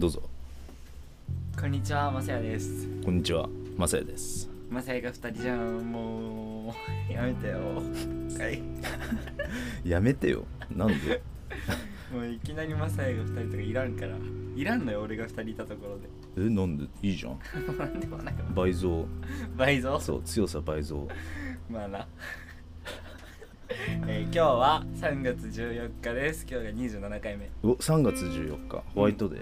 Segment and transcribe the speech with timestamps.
[0.00, 0.22] どうぞ
[1.60, 2.88] こんにちは、まさやです。
[3.04, 6.74] こんにちはまさやですまさやが二人じゃん、も
[7.10, 7.58] う、 やめてよ。
[7.58, 8.62] はい。
[9.86, 11.20] やめてよなんで？
[12.14, 14.16] もういきなりまさやが二人とかいらんから。
[14.56, 16.46] いらんのよ、俺が二人いたところで。
[16.46, 16.84] えなんで？
[17.02, 19.06] いいじゃんなんでもないわ倍増
[19.54, 20.00] 倍増？
[20.00, 21.06] そう強さ倍増
[21.70, 22.08] まあな。
[24.06, 26.46] えー今日は3月14日です。
[26.50, 26.64] 今日
[26.98, 27.50] が27回目。
[27.62, 29.40] お3月14日ホワイトデー、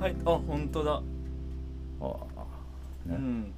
[0.00, 1.02] はい、あ、本当だ。
[2.00, 2.08] ああ
[3.08, 3.54] ね、うん。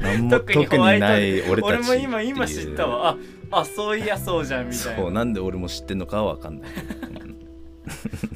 [0.00, 3.16] なんも 特にない俺たち俺も今、今知ったわ。
[3.50, 4.96] あ、あ、そういやそうじゃん、みたいな。
[5.02, 6.74] そうなんで俺も知ってんのかは分かんない、う
[7.28, 7.36] ん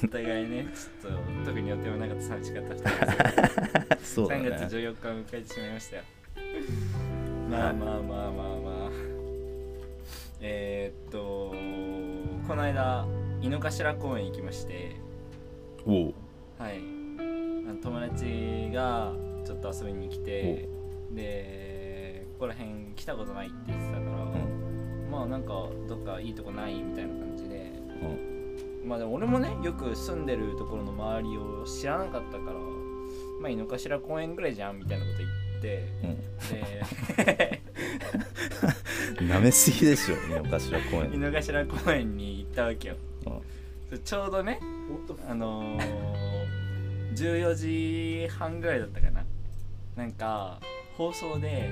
[0.04, 4.14] お互いね、ちょっと特に予定もなかった寂しかった2人です。
[4.16, 6.02] そうだ3月ね14日を迎えてしまいましたよ
[7.50, 8.90] まあまあまあまあまあ
[10.40, 11.54] えー、っと
[12.48, 13.06] この間
[13.42, 14.96] 井の頭公園行きまして
[16.58, 16.80] はい。
[17.82, 19.12] 友達が
[19.44, 20.68] ちょっと遊びに来て
[21.12, 25.10] でここら辺来たことないって言ってたから、うん。
[25.10, 27.72] まあなんかどっかいいとこないみたいな感じで。
[28.02, 28.88] うん。
[28.88, 32.52] まあでも俺もねよく住んでるところの周りを知らなかったから
[33.40, 35.36] まあ井の頭公園ぐらいじゃんみたいなこと言って
[39.18, 41.14] で なめすぎでしょ井の頭公園。
[41.14, 42.96] 井の頭公園に行ったわけよ。
[43.10, 43.15] うん
[43.98, 44.60] ちょうどね
[45.28, 49.24] あのー、14時半ぐらいだったかな。
[49.96, 50.60] なんか
[50.96, 51.70] 放送で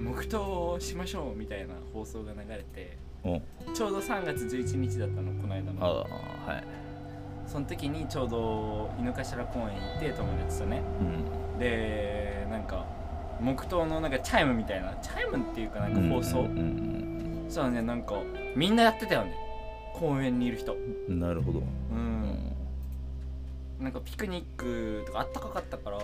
[0.00, 5.80] 黙祷をしましょうみたいな放送が流れてうんちょうど3月11日だったのこの間の。
[5.80, 6.64] はい。
[7.46, 10.82] その時にちょうど井の頭公園行って友達とね。
[11.00, 11.58] うん。
[11.58, 12.86] でなんか
[13.40, 14.94] 黙祷のなんかチャイムみたいな。
[15.02, 16.92] チャイムっていうかなんか放送、うんうん
[17.52, 18.14] そうだねなんか
[18.56, 19.36] みんなやってたよね
[20.08, 20.74] 公園にいる人。
[20.74, 21.60] うんなるほど。
[21.60, 22.52] ううん。
[23.80, 25.98] なんかピクニックとかあったかかったから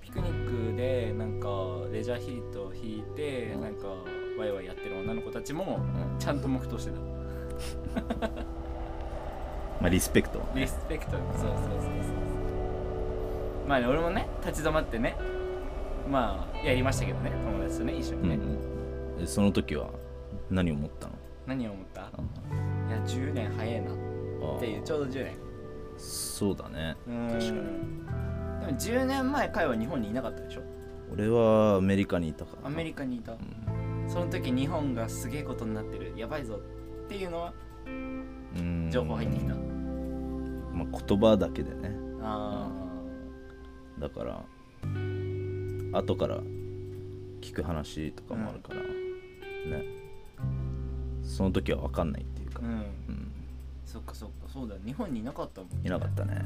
[0.00, 1.48] ピクニックでなんか
[1.92, 3.86] レジャーシートを敷いてうんなんか
[4.38, 5.80] ワイワイやってる女の子たちも
[6.12, 6.98] うんちゃんと黙祷してた。
[9.80, 11.12] まあリスペクトリスペクト。
[11.12, 11.50] そうそうそうそう。
[13.68, 15.16] まあね俺もね立ち止まってね
[16.10, 19.88] まあやりましたけどね友達とね一緒にね、うんその時は
[20.50, 21.14] 何を思ったの？
[21.46, 22.02] 何を思った？
[22.02, 22.18] あいや
[23.06, 23.94] 10年早いなっ
[24.56, 25.36] あていうちょうど10年。
[25.96, 26.96] そうだね。
[27.06, 27.28] うん。
[27.28, 27.54] 確かに。
[27.54, 30.62] でも10年前彼は日本にいなかったでしょ？
[31.12, 32.66] 俺はアメリカにいたから。
[32.68, 33.32] アメリカにいた。
[33.32, 34.08] うん。
[34.08, 36.60] その時日本がすげえことになってるやばいぞ
[37.04, 37.54] っていうのは
[37.86, 38.88] うん。
[38.90, 39.54] 情報入ってきた。
[39.54, 41.96] まあ言葉だけでね。
[42.22, 42.70] あ
[43.98, 44.44] だから
[45.92, 46.40] 後から
[47.40, 48.80] 聞く話とかもあるから、
[49.78, 49.84] ね。
[51.22, 52.60] その時は分かんないか。
[52.62, 52.72] あ、うん。
[52.72, 53.32] うん。
[53.84, 54.48] そっかそっか。
[54.52, 56.42] そうだ日本にいなかったもんいなかったね。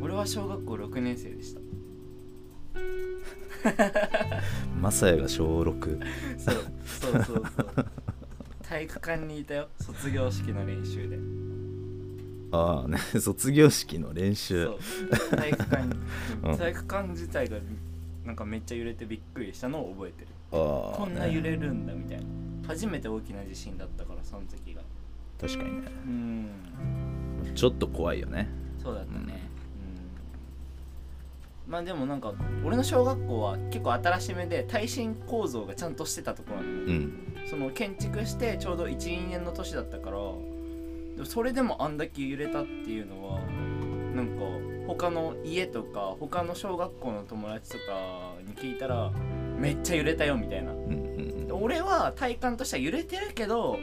[0.00, 1.60] 俺は小学校6年生でした。
[4.78, 6.00] マサヤが小6
[6.38, 7.44] そうそうそうそう。
[8.62, 9.68] 体育館にいたよ。
[9.80, 11.18] 卒業式の練習で。
[12.52, 14.66] ああね 卒業式の練習。
[14.66, 15.36] そう。
[15.36, 15.92] 体育館に。
[16.44, 16.58] うん。
[16.58, 17.58] 体育館自体が
[18.24, 20.28] なんかめっちゃ揺れてびっくりしたのを覚えてる。
[20.52, 22.24] ああ、こんな揺れるんだみたいな。
[22.66, 24.82] 初めて大きな地震だったからその時が
[25.40, 25.88] 確かにね。
[26.04, 27.54] うん。
[27.54, 28.48] ちょっと怖いよね。
[28.82, 29.48] そうだったね。
[31.66, 31.72] うん。
[31.72, 32.32] まあでもなんか
[32.64, 37.26] 俺の小学校は結構新しめで耐震構造がちゃんとしてたところなの、うん。
[37.48, 40.16] その建築してちょうど12年の年だったから
[41.24, 43.40] それでもあんだけ揺れたっていうのは
[44.14, 44.44] なんか
[44.86, 49.10] 他の家とか他の小学校の友達とかに聞いたら
[49.58, 50.72] めっちゃ揺れたよみたいな。
[50.72, 53.78] うんうんで俺は体感としては揺れてるけど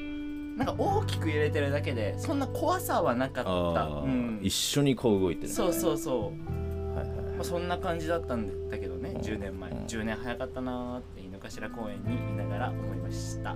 [0.58, 9.22] なんか大きく揺れてるだけでそんな怖さはなかった、うん、一緒にこう動いてる、ね、そうそうそう、はいはいまあ、そんな感じだったんだけどねうん。
[9.22, 9.72] 10年前。
[9.72, 9.78] うん。
[9.86, 13.50] 10年早かったなーって井の頭公園にいながら思いました。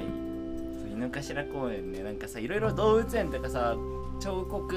[0.00, 0.92] い。
[0.92, 3.76] 井の頭公園ねなんかさいろいろ動物園とかさ
[4.20, 4.76] 彫刻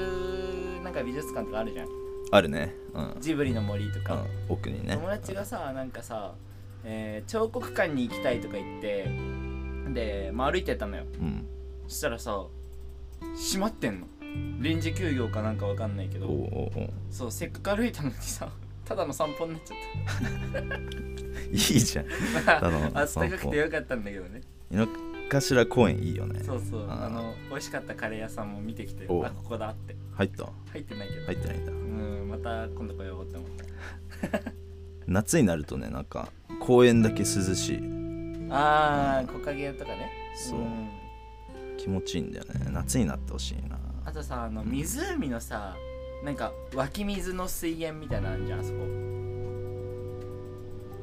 [0.82, 1.88] なんか美術館とかあるじゃん。
[2.32, 2.74] あるね。
[2.94, 4.94] うん、ジブリの森とか、うん、奥にね。
[4.94, 6.34] 友達がさなんかさ、
[6.84, 9.06] えー彫刻館に行きたいとか言って
[9.94, 11.04] で、まあ、歩いてったのよ。
[11.20, 11.46] うん。
[11.88, 12.44] そしたらさ
[13.36, 14.06] 閉まってんの。
[14.60, 16.26] 臨時休業かなんかわかんないけど。
[16.26, 16.90] おうおうおう。
[17.10, 18.50] そうせっかく歩いたのにさ
[18.84, 19.78] ただの散歩になっちゃっ
[21.50, 22.06] いいじゃん。
[22.44, 24.42] たただのあった散歩かくてよかったんだけどね。
[24.70, 24.88] 井の
[25.28, 26.40] 頭公園いいよね。
[26.44, 26.82] そうそう。
[26.88, 27.06] あー。
[27.06, 29.96] あの美味しかったカレー屋さんも見てきておあここだって。
[30.14, 30.50] 入った？
[30.72, 31.72] 入ってないけど、入ってないんだ。
[31.72, 33.50] うんまた今度来ようって思っ
[34.30, 34.40] た。
[35.06, 37.78] 夏になるとねなんか公園だけ涼しい
[38.50, 40.10] あー木陰とかね。
[40.34, 40.60] そう。
[40.60, 40.88] ん。
[41.76, 42.70] 気持ちいいんだよね。
[42.72, 43.78] 夏になってほしいな。
[44.04, 45.74] あとさあの湖のさ
[46.24, 48.78] なんか湧き水の水源みたいなのあるじゃんあそこ。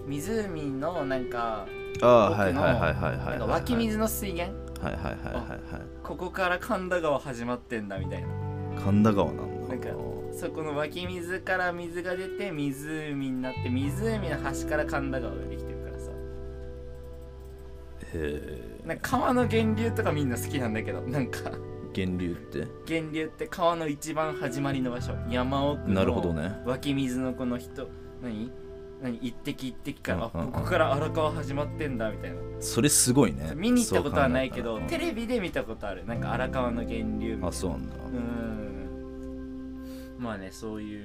[0.07, 1.65] 湖のなんか
[2.01, 4.53] ああはいはいはいはいはいなんか湧き水の水源？
[4.81, 5.81] はいはいはいはいはい。
[6.03, 8.27] ここから神田川始まってんだみたいな。
[8.83, 9.67] 神田川なんだ。
[9.69, 9.89] なんか
[10.33, 15.62] そこの湧き水から水が出て湖になって湖の端から神田川ができ
[18.85, 21.51] なんか川の源流とかみんな好きなんだけどなんか。
[21.95, 22.67] 源流って？
[22.89, 25.13] 源流って川の一番始まりの場所。
[25.29, 26.59] 山奥のなるほどね。
[26.65, 27.87] 湧き水のこの人。
[28.21, 28.51] 何？
[29.01, 29.17] 何？
[29.17, 30.55] 一滴一滴から、うんうんうん。
[30.55, 32.37] あここから荒川始まってんだみたいな。
[32.59, 33.51] それすごいね。
[33.55, 36.03] 見に行ったことはないけどテレビで見たことある。
[36.05, 37.47] なんか荒川の源流みたいな。
[37.49, 37.95] あそうなんだ。
[37.95, 40.15] うん。
[40.17, 41.03] まあねそういう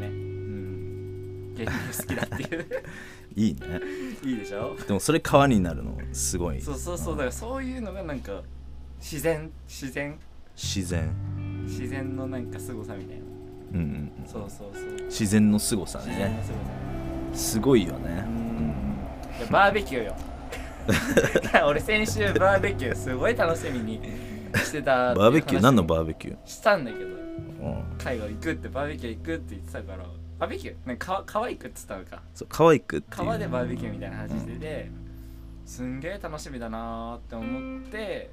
[0.00, 0.08] ね。
[0.08, 1.54] うん。
[1.56, 2.66] 源流好きだっていう
[3.36, 3.80] いいね。
[4.22, 4.76] いいでしょ？
[4.86, 6.60] でもそれ川になるのすごい。
[6.60, 7.14] そうそうそう。
[7.14, 8.42] だからそういうのがなんか
[9.00, 10.18] 自然自然？
[10.56, 11.10] 自然。
[11.66, 13.22] 自然のなんか凄さみたいな。
[13.72, 14.28] うんうんうん。
[14.28, 15.06] そうそうそう。
[15.06, 16.54] 自然の凄さ自然のね凄
[17.34, 17.38] さ。
[17.38, 18.24] すごいよね。
[19.38, 20.14] いやバーベキューよ。
[21.66, 24.00] 俺先週バーベキューすごい楽しみに
[24.54, 25.62] してたっていうバーベキュー？
[25.62, 26.36] 何の話バーベキュー？
[26.44, 27.06] したんだけど。
[27.06, 27.84] うん。
[27.98, 30.04] 海外行くってバーベキュー行くって言ってたから
[30.38, 30.74] バーベキュー？
[30.86, 32.22] なんか川川行くって言ったのか。
[32.34, 33.16] そう可愛くっていう。
[33.16, 34.90] 川でバーベキューみたいな話してて、
[35.64, 38.30] すんげえ楽しみだなーって思って、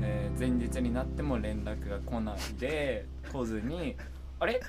[0.00, 3.96] えー前日になっても連絡が来ないで来ずに
[4.40, 4.60] あれ？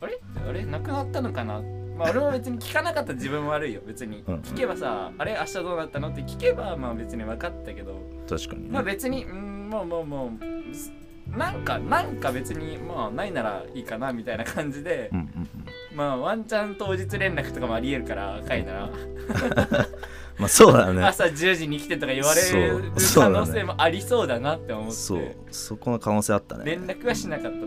[0.00, 0.18] あれ？
[0.48, 0.64] あれ？
[0.64, 1.60] なくなったのかな？
[1.96, 3.12] まあ俺も別に聞かなかった。
[3.12, 3.82] 自分も悪いよ。
[3.86, 4.24] 別に。
[4.26, 4.40] うんうん。
[4.40, 5.36] 聞けばさあれ？
[5.38, 6.08] 明日どうなったの？
[6.08, 8.00] って聞けばまあ別に分かったけど。
[8.28, 8.68] 確かにね。
[8.70, 15.26] まあ別にうんもうもうもうなんかなんか別にまあないならいいかなみたいな感じでうんうん
[15.56, 15.61] うん
[15.94, 18.90] まあワンチャン当日連絡とかもありえるから赤いなら。
[20.38, 21.02] まあそうだね。
[21.04, 24.92] 朝10時に来てとか言われる可能性もありそうだなって思って。
[24.92, 26.64] そうそこの可能性あったね。
[26.64, 27.58] 連絡はしなかった。
[27.58, 27.66] の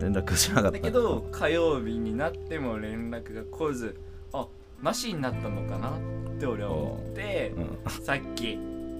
[0.00, 0.70] 連絡しなかった。
[0.72, 3.96] だけど火曜日になっても連絡が来ず
[4.32, 4.46] あ
[4.82, 6.00] なしになったのかなっ
[6.38, 8.58] て俺は思ってうんさっき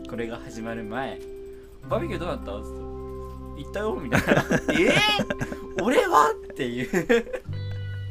[0.09, 1.21] これが始まる前
[1.89, 2.79] 「バーベキューどうなった?」っつって
[3.63, 4.45] 「行ったよ」みたいな
[4.75, 6.89] 「えー、俺は?」っていう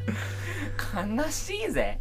[0.07, 1.99] 悲しいぜ。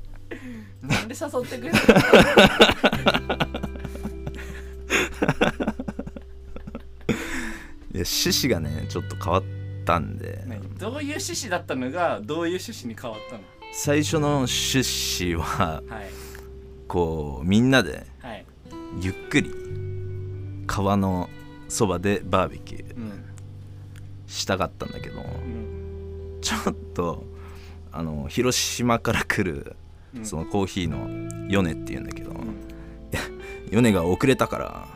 [0.83, 3.37] なんで誘ってくれたの？
[7.95, 9.43] いや趣旨がねちょっと変わっ
[9.85, 10.43] たんで。
[10.47, 10.61] 何？
[10.79, 13.41] どういう趣旨だったのがどういう趣旨に変わったの？
[13.73, 14.79] 最初の趣
[15.35, 16.11] 旨ははい。
[16.89, 18.45] こうみんなではい。
[19.01, 19.53] ゆっくり
[20.67, 21.29] 川の
[21.69, 23.25] そばでバーベキューうん。
[24.27, 26.39] したかったんだけどうん。
[26.41, 27.25] ちょっと
[27.99, 29.77] あの広島から来る
[30.17, 30.25] うん。
[30.25, 32.57] そのコーヒーの米っていうんだけどうん。
[33.71, 34.89] 米が遅れたから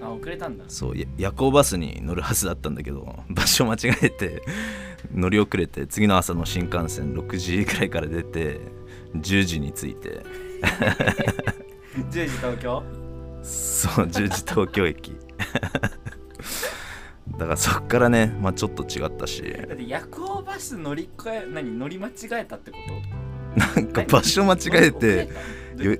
[0.00, 0.64] あ遅れたんだ。
[0.68, 4.42] そうや夜行バスに乗るはずだったんだけど 場所間違えて
[5.14, 8.60] 乗り遅れて次の朝の新幹線6時くらいから出て
[9.16, 10.22] 10時に着いて。
[12.10, 12.82] 10時東京？
[13.42, 15.12] そう10時東京駅
[17.32, 19.42] だからそっからね、まあ、ちょっと違ったし。
[19.42, 22.76] だって夜行バス乗り換え何乗り間違えたってこ
[23.56, 23.58] と？
[23.58, 25.28] なんか場所間違えて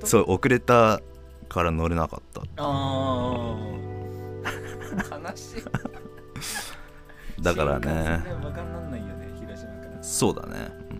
[0.05, 1.01] そう遅れた
[1.49, 2.41] から乗れなかった。
[2.57, 5.29] あー。
[5.29, 5.63] 悲しい。
[7.41, 8.23] だからね。
[10.01, 10.93] そうだね、う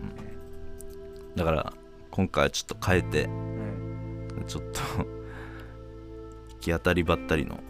[1.33, 1.73] ん、だから
[2.09, 4.45] 今回はちょっと変えてうん。
[4.47, 5.05] ちょっと行
[6.59, 7.61] き当たりばったりのうん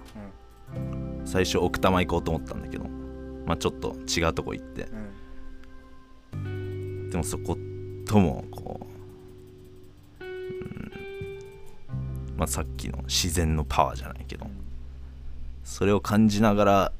[1.25, 2.85] 最初奥多摩行こうと思ったんだけど
[3.45, 4.83] まあちょっと違うとこ行って。
[4.83, 5.13] うん
[7.13, 7.55] でもそこ
[8.07, 8.87] ともこ
[10.19, 10.91] う、うん
[12.35, 14.47] まあ、さっきの自然のパワーじゃないけど
[15.63, 16.91] それを感じながら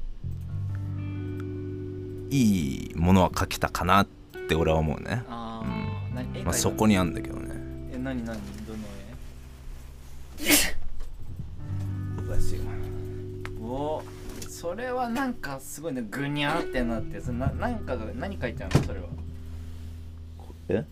[2.30, 4.06] いいものは書けたかなっ
[4.48, 6.44] て俺は思うね、あうん。
[6.44, 7.50] まあ、そこにあるんだけどね。
[7.92, 8.78] え何何どの
[10.40, 10.44] 絵？
[12.30, 12.34] お
[14.48, 19.06] それはなんかすごいねぐにゃーってなってそれななんかが何書いてあるのそれは？
[20.68, 20.84] え？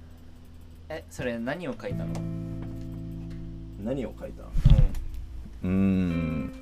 [0.88, 2.08] えそれ何を書いたの？
[3.84, 4.46] 何を書いたう
[5.64, 6.52] うーん。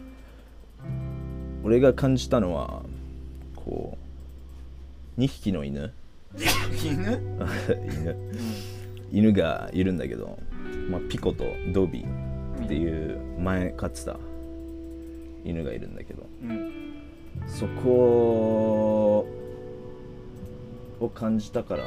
[1.63, 2.83] 俺が感じたのは
[3.57, 3.99] こ
[5.17, 5.87] う2匹の犬。
[5.87, 5.93] ん
[6.85, 7.21] 犬。
[7.93, 8.17] 犬
[9.13, 10.39] 犬がいるんだけど、
[10.89, 14.17] まあ、ピコとドビーっていう前飼ってた
[15.45, 16.27] 犬がいるんだけど。
[16.43, 16.71] うん。
[17.47, 19.27] そこ
[21.01, 21.85] を感じたから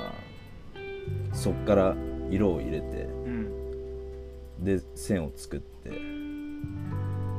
[1.34, 1.96] そっから
[2.32, 4.64] 色を入れてうん。
[4.64, 5.92] で線を作ってっ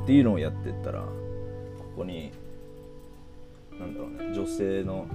[0.05, 1.07] ていうのをやってったらこ
[1.97, 2.31] こに
[3.79, 5.07] なんだろうね女性の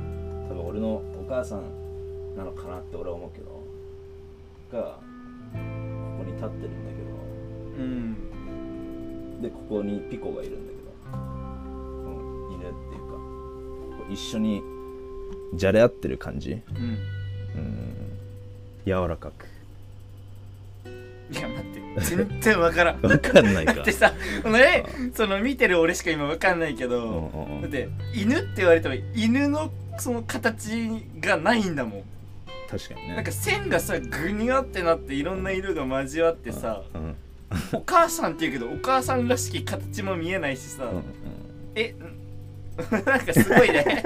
[0.49, 3.62] 多分俺のお母さんなのかなって俺は思うけど
[4.73, 4.99] がこ
[6.19, 6.90] こに立ってるんだ
[7.78, 8.16] うん。
[9.40, 10.70] けどでここにピコがいるんだ
[12.71, 13.03] っていう
[14.09, 14.62] か一緒に
[15.55, 16.53] じゃれ合ってる感じ？
[16.53, 16.61] うん。
[17.57, 18.19] うん。
[18.87, 19.47] 柔らかく。
[21.33, 21.81] いや待って。
[22.00, 23.03] 全然わからん。
[23.03, 23.75] わかんないか。
[23.75, 24.12] だってさ
[25.15, 27.62] その見てる俺しか今わかんないけど、うんうんうん。
[27.62, 30.89] だって犬って言われても犬のその形
[31.21, 32.03] がないんだもん。
[32.71, 33.15] 確かにね。
[33.17, 37.17] なんか線がさグニャってなっていろんな色が交わってさうん
[37.73, 41.05] お母さんって言うけどお母さんらしき形も見えないしさ、うんうん
[41.75, 42.20] えん
[43.05, 44.03] なんかすごいね。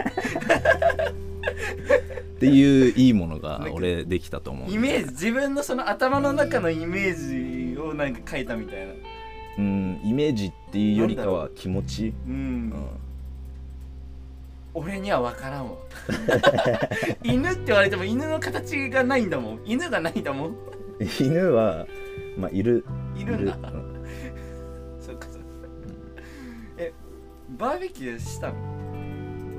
[2.37, 8.93] っていういいものが俺できたと思うイメージ自分のその頭の中のイメージをなんか描いたみたいな。
[9.57, 12.13] うんイメージっていうよりかは気持ち？
[12.27, 12.73] うん、うん。
[14.75, 15.73] 俺には分からんわ。
[17.23, 19.61] 犬って言われても犬の形がないんだもん。
[19.65, 20.57] 犬がないんだもん。
[21.21, 21.87] 犬は
[22.37, 22.85] まあいる。
[23.17, 23.57] いるんだ。
[23.63, 23.94] うん
[27.51, 28.55] バーベキューしたの？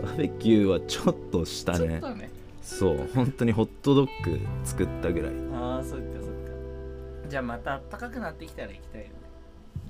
[0.03, 1.87] バーベキューはちょっとしたね。
[1.87, 2.29] ちょっとね。
[2.61, 5.33] そう本当にホットドッグ作ったぐらい。
[5.53, 6.35] ああそっかそっか。
[7.29, 9.13] じゃあまた暖かくなってきたら行きたいよね。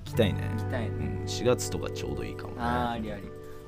[0.06, 0.50] 行きたいね。
[0.52, 0.90] 行きたいね。
[0.90, 2.58] うん4月とかちょうどいいかもね。
[2.60, 3.24] あーありあり。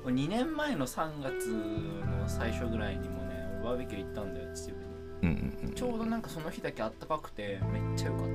[0.06, 4.76] 俺2年前の3月の最初ぐらいにもねバーベキュー行ったんだよ秩
[5.22, 5.32] 父に。
[5.32, 5.74] うんうんうん。
[5.74, 8.28] ちょうどなんかその日だけ暖かくてめっちゃ良かっ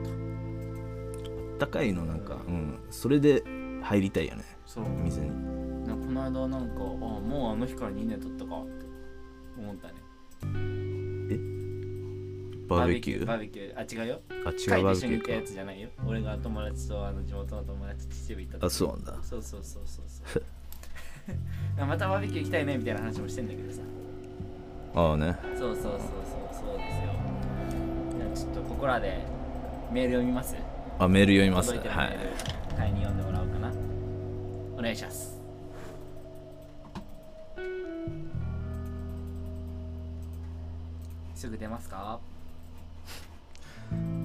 [1.59, 1.67] た。
[1.67, 2.79] 高いのなんかうん。
[2.91, 3.45] それで
[3.83, 4.43] 入りたいよね。
[4.67, 4.85] そう。
[5.03, 5.31] 店に
[6.13, 8.85] の間なんかあもうあの日から2年経ったかって
[9.59, 9.95] 思ったね。
[12.69, 13.27] バーベキュー？
[13.27, 14.21] バーベキューあ違うよ。
[14.31, 15.89] あ違うバーベキューつじゃないよ。
[16.07, 19.15] 俺が友達とあの地元の友達と秩父行ったかあ時そうなんだ。
[19.23, 20.43] そうそうそうそうそう。
[21.87, 23.81] またバーベキュー行きたいねみたいな話もしてんだけどさ。
[24.95, 25.37] ああね。
[25.57, 25.99] そうそうそうそう
[26.53, 27.13] そうですよ。
[28.19, 29.21] じゃあちょっとここらで
[29.93, 30.57] メール読みます？
[30.99, 31.71] あメール読みます。
[31.71, 31.91] はいール。
[32.77, 32.93] 買い。
[32.93, 33.73] に読んでもらおうかな。
[34.79, 35.42] お願いします
[41.43, 42.21] すぐ出ますか？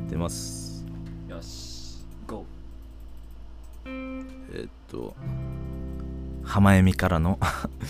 [0.07, 0.85] 出ます。
[1.27, 2.45] よし GO
[3.85, 5.15] えーっと
[6.43, 7.39] 浜恵美からの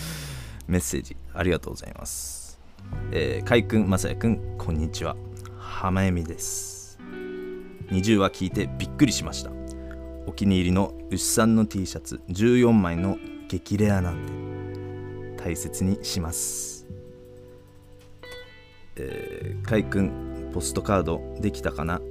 [0.65, 2.57] メッセージありがとうございます。
[3.11, 5.17] えー、かいくんまさやくんこんにちは。
[5.59, 6.97] 浜恵美です。
[7.89, 9.51] 20話聞いてびっくりしました。
[10.25, 13.17] お気に入りの牛さんの T シャツ14枚の
[13.49, 14.25] 激レアなん
[15.35, 16.76] で大切にします
[18.97, 22.01] えー、かいくんポストカードできたかな?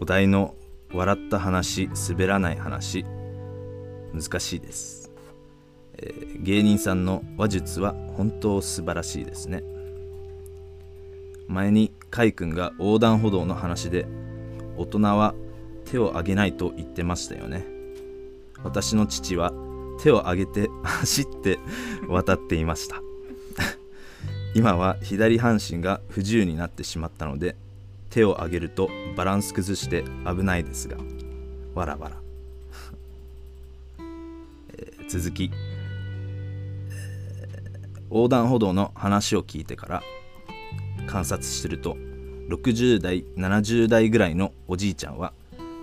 [0.00, 0.54] お題の
[0.92, 3.04] 笑った話滑らない話。
[4.12, 5.10] 難しいです、
[5.94, 9.62] えー芸人さんの話術は本当素晴らしいですね。
[11.46, 14.06] 前にカイ君が横断歩道の話で
[14.76, 15.34] 大人は
[15.84, 17.64] 手を挙げないと言ってましたよね。
[18.64, 19.52] 私の父は
[20.00, 21.58] 手を挙げて走って
[22.08, 23.02] 渡っていました。
[24.54, 27.56] 今は左半身が不自由になってしまったので
[28.10, 30.98] 手を上げるとバランス崩して危ないですが
[31.74, 32.16] わらわら、
[34.76, 35.72] えー続き、えー
[38.10, 40.02] 横断歩道の話を聞いてから
[41.06, 41.96] 観察してると
[42.50, 45.32] 60代70代ぐらいのおじいちゃんは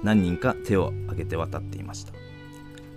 [0.03, 2.13] 何人か手を挙げて渡っていました。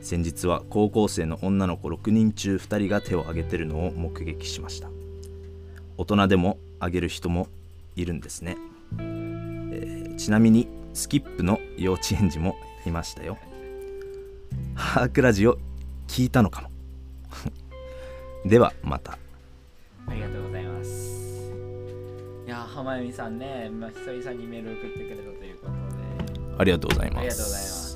[0.03, 4.92] 先日は高校生の女の子6人中2人が手を挙げてるのを目撃しました。
[5.97, 7.49] 大人でも挙げる人も
[7.97, 8.57] いるんですね。
[10.17, 12.57] ちなみにスキップの幼稚園児も
[12.87, 13.39] いましたよ。
[14.75, 15.59] ハークラジオ
[16.09, 16.71] 聞いたのかも。
[18.49, 19.19] ではまた。
[20.07, 21.53] ありがとうございます。
[22.47, 26.59] いやー浜由美さんね、まあ、久々にメール送ってくれたということで。
[26.59, 27.19] ありがとうございます。
[27.19, 27.93] ありがとうございます。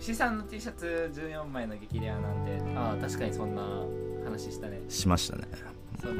[0.00, 3.62] 牛さんの T シャツ14枚の激レアなんてああ確かにそんな
[4.24, 4.80] 話したね。
[4.88, 5.44] しましたね。
[6.00, 6.14] その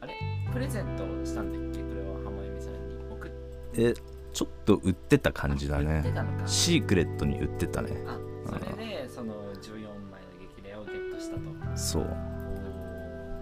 [0.00, 0.14] あれ？
[0.52, 1.82] プレゼントしたんだっけ？
[1.82, 3.30] これは浜由美さんに送っ
[3.78, 3.94] え
[4.32, 6.46] ちょっと売ってた感じだ売ってねたのか。
[6.46, 7.92] シークレットに売ってたね。
[8.06, 9.72] あそれでその14
[10.10, 11.42] 枚の激レアをゲットしたと。
[11.76, 12.16] そう。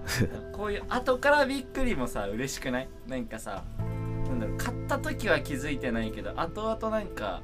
[0.53, 2.89] こういう後からびっくりもさ嬉しくない？
[3.09, 3.65] なんかさ
[4.29, 7.43] なんだろう買った時は気づいてないけど後々なんか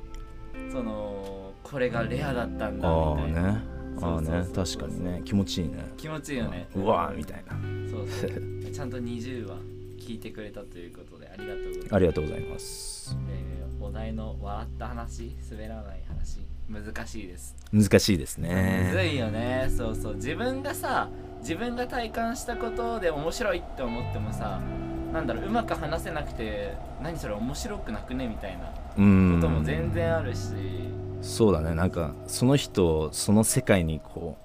[0.71, 3.53] そのこれがレアだったんだみたいな。
[3.53, 3.63] ね
[4.01, 5.23] ああね確かにね。
[5.25, 5.85] 気持ちいいね。
[5.97, 6.69] 気持ちいいよね。
[6.75, 7.53] うわーみたいな。
[7.91, 8.73] そうそう。
[8.73, 9.57] ちゃんと20話
[9.99, 13.17] 聞いてくれたということでありがとうございます、ありがとうございます。
[13.31, 16.41] えー大お題の笑った話滑らない話。
[16.69, 17.57] 難しいです。
[17.73, 19.69] 難しいですむずねいよね。
[19.77, 20.15] そうそう。
[20.17, 21.09] 自分がさ
[21.41, 24.61] 自分が体感したことで面白いって思ってもさ
[25.13, 28.71] なんだろううまく話せなくて何それ面白くなくねみたいなう
[29.35, 29.65] こともん。
[29.65, 30.53] 全然あるし、
[31.23, 31.75] そうだね。
[31.75, 34.37] なんかその人をその世界にこ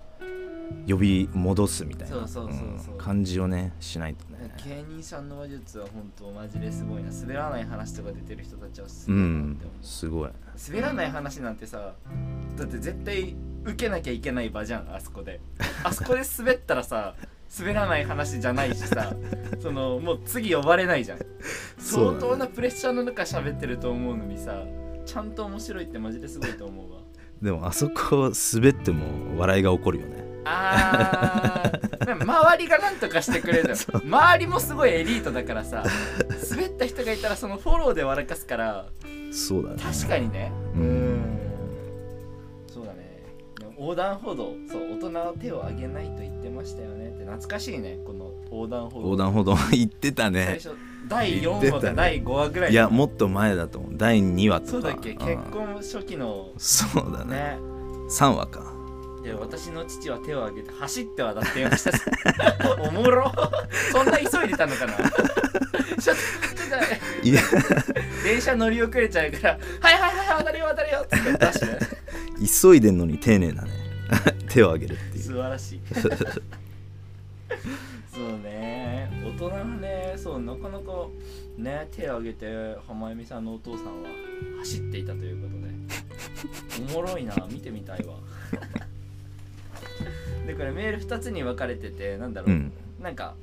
[0.87, 2.15] う呼び戻すみたいな。
[2.15, 2.95] そうそうそうそう。
[2.95, 2.97] ん。
[2.97, 4.53] 感じをねしないとね。
[4.65, 9.23] 芸人さんの話術は本当マジですごいな滑らない話とか出てる人たちはすうごい。
[9.23, 10.29] なって思う、すごい
[10.69, 11.93] 滑らない話なんてさ
[12.57, 15.39] だって絶対受けなきゃいけない場じゃんあそこで。
[15.83, 17.15] あそこで滑ったらさ
[17.59, 19.13] 滑らない話じゃないしさ
[19.61, 21.19] そのもう次呼ばれないじゃん。
[21.79, 22.19] そうだね。
[22.19, 24.63] 相当なプレッシャーの中喋ってると思うのにさ
[25.05, 26.99] ちゃんと面白いってマジですごいと思うわ。
[27.41, 30.23] でもあそこ滑っても笑いが起こるよね。
[30.45, 32.05] あー。
[32.05, 33.73] でも周りがなんとかしてくれる。
[34.03, 35.83] 周りもすごいエリートだからさ
[36.51, 38.85] 滑った人がいたらそのフォローで笑かすから。
[39.31, 39.81] そうだね。
[39.81, 40.51] 確かにね。
[40.75, 41.13] ううん。
[41.15, 41.39] ん
[42.67, 43.23] そうだね。
[43.77, 44.53] 横断歩道。
[44.71, 47.07] そう大人は手を挙げないと言ってましたよね。
[47.09, 49.05] って懐かしいねこの横断歩道。
[49.09, 49.53] 横断歩道。
[49.71, 50.69] 行ってた最ね初
[51.07, 52.71] 第4話か第5話ぐらい。
[52.71, 53.91] いやもっと前だと思う。
[53.95, 54.71] 第2話とか。
[54.71, 55.13] そうだっけ？
[55.13, 55.17] ん。
[55.17, 56.49] 結婚初期の。
[56.57, 57.35] そうだね。
[57.35, 57.57] ね。
[58.09, 58.63] 3話か。
[59.23, 61.91] で私の父は手を挙げて走って渡っていました。
[62.81, 63.31] おもろ。
[63.91, 64.93] そんな急いでたのかな？
[65.99, 66.15] ちょっ
[67.23, 67.33] とい。
[67.33, 67.41] や。
[67.41, 67.47] と
[68.23, 71.47] 電車乗り遅れちゃうから「はいはいはい渡るよ渡るよ」って言って
[72.61, 73.71] 急いでんのに丁寧なね。
[74.49, 75.23] 手を挙げるっていう。
[75.23, 75.81] 素晴らしい。
[78.13, 78.74] そうね。
[78.74, 78.74] 大
[79.35, 81.07] 人はねそうなかなか
[81.57, 84.09] ね手を挙げて浜由美さんのお父さんは
[84.59, 85.55] 走っていたということ
[86.81, 88.15] でおもろいな見てみたいわ。
[90.47, 92.71] でこれメール2つに分かれててなんだろう、うん。
[93.01, 93.35] なんか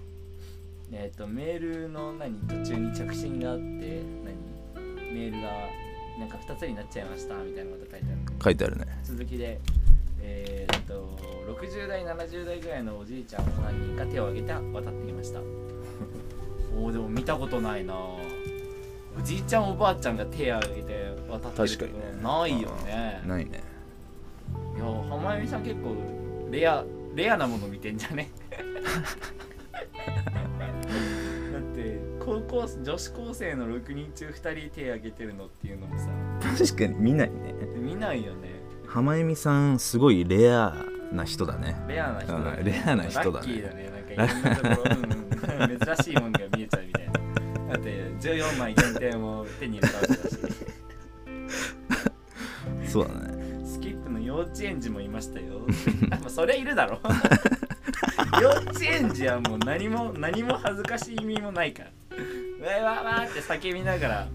[0.93, 3.83] えっ、とメールの何途中に着信があって何
[5.13, 5.49] メールが
[6.19, 8.17] なんか2つになっちゃいましたみたいなこと書いてある。
[8.45, 8.87] 書いてあるね。
[9.05, 9.59] 続きで
[10.21, 15.41] えーっと60代70代ぐらいのおじいちゃんを何人か手を挙げて渡ってきました
[16.77, 17.95] おーでも見たことないな。
[17.95, 18.19] お
[19.23, 23.23] じいちゃんおばあちゃんが手を挙げて渡ってるこないよね。
[23.27, 23.63] ないね。
[24.77, 25.95] いや浜由美さん結構
[26.51, 28.31] レアレアなもの見てんじゃね？
[31.53, 36.09] だって高校女子高生の6人中2人手挙げてるのっていうのもさ。
[36.59, 37.55] 確かに見ないね。
[37.77, 38.63] 見ないよね。
[38.87, 40.75] 浜由美さんすごいレア
[41.13, 41.77] な人だね。
[41.89, 42.57] レアな人だ、ね。
[42.59, 43.33] うんレアな人だね。
[43.33, 43.91] ラッキーだね。
[43.91, 44.95] なんかいろんなところ、
[45.59, 47.13] 珍しいもんが見えちゃうみたいな。
[47.13, 50.39] だって14枚限定も手に入れたわけだし。
[52.87, 53.67] そうだね。
[53.67, 55.67] スキップの幼稚園児もいましたよ。
[56.11, 57.01] まあそれいるだろ。
[58.41, 61.91] 幼稚園児はもう何も何も恥ずかしい意味もないから。
[62.81, 64.29] うわわわーって叫びながら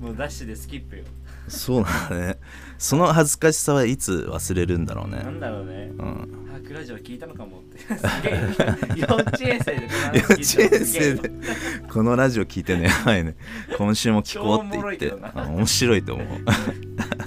[0.00, 1.04] もうダッシュでスキップよ。
[1.48, 2.35] そうだね
[2.78, 5.18] その恥ずかしさはいつ忘れるんだろうね。
[5.18, 5.90] なんだろうね。
[5.98, 6.46] うん。
[6.54, 7.78] あクラジオ聞いたのかもって。
[8.96, 11.30] 幼稚園生でこの話幼稚園生で。
[11.88, 12.84] このラジオ聞いてね。
[12.84, 13.36] やばいね。
[13.78, 15.14] 今週も聞こうって言って。
[15.34, 16.26] 面白いと思う。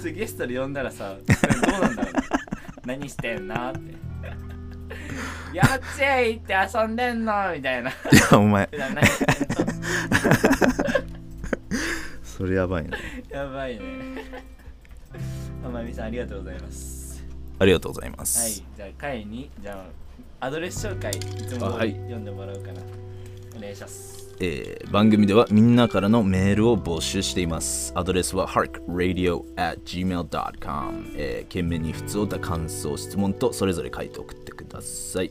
[0.00, 2.12] 次ゲストで呼んだらさどうなんだろう。
[2.86, 3.80] 何してんなって。
[5.52, 7.90] 幼稚園行って遊んでんのみたいな。
[7.90, 7.94] い
[8.30, 8.68] やお前。
[12.22, 12.90] それやばいね。
[13.28, 13.82] やばいね
[15.62, 17.24] 浜美さんありがとうございます。
[17.58, 19.84] ありがとうございまはいす、じゃあ会にじゃ
[20.40, 22.80] あアドレス紹介いつも読んでもらおうかな、
[23.56, 24.34] お願いします。
[24.40, 27.92] えー番組ではみんなからのメールを募集しています。
[27.94, 35.30] アドレスは harkradio.gmail.com、えー、懸命に普通歌感想質問とそれぞれ書いて送ってください、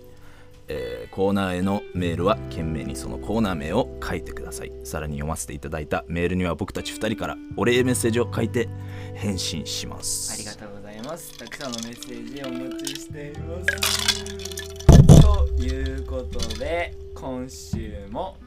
[0.69, 4.71] えーコーナーへのメールは懸命にそのコーナー名を書いてください。
[4.83, 8.69] さらに読ませていただいたメールには僕たち2人からお礼メッセージを書いて
[9.15, 10.33] 返信します。
[10.33, 11.37] ありがとうございます。
[11.37, 15.21] たくさんのメッセージお待ちしています。
[15.21, 18.37] ということで今週も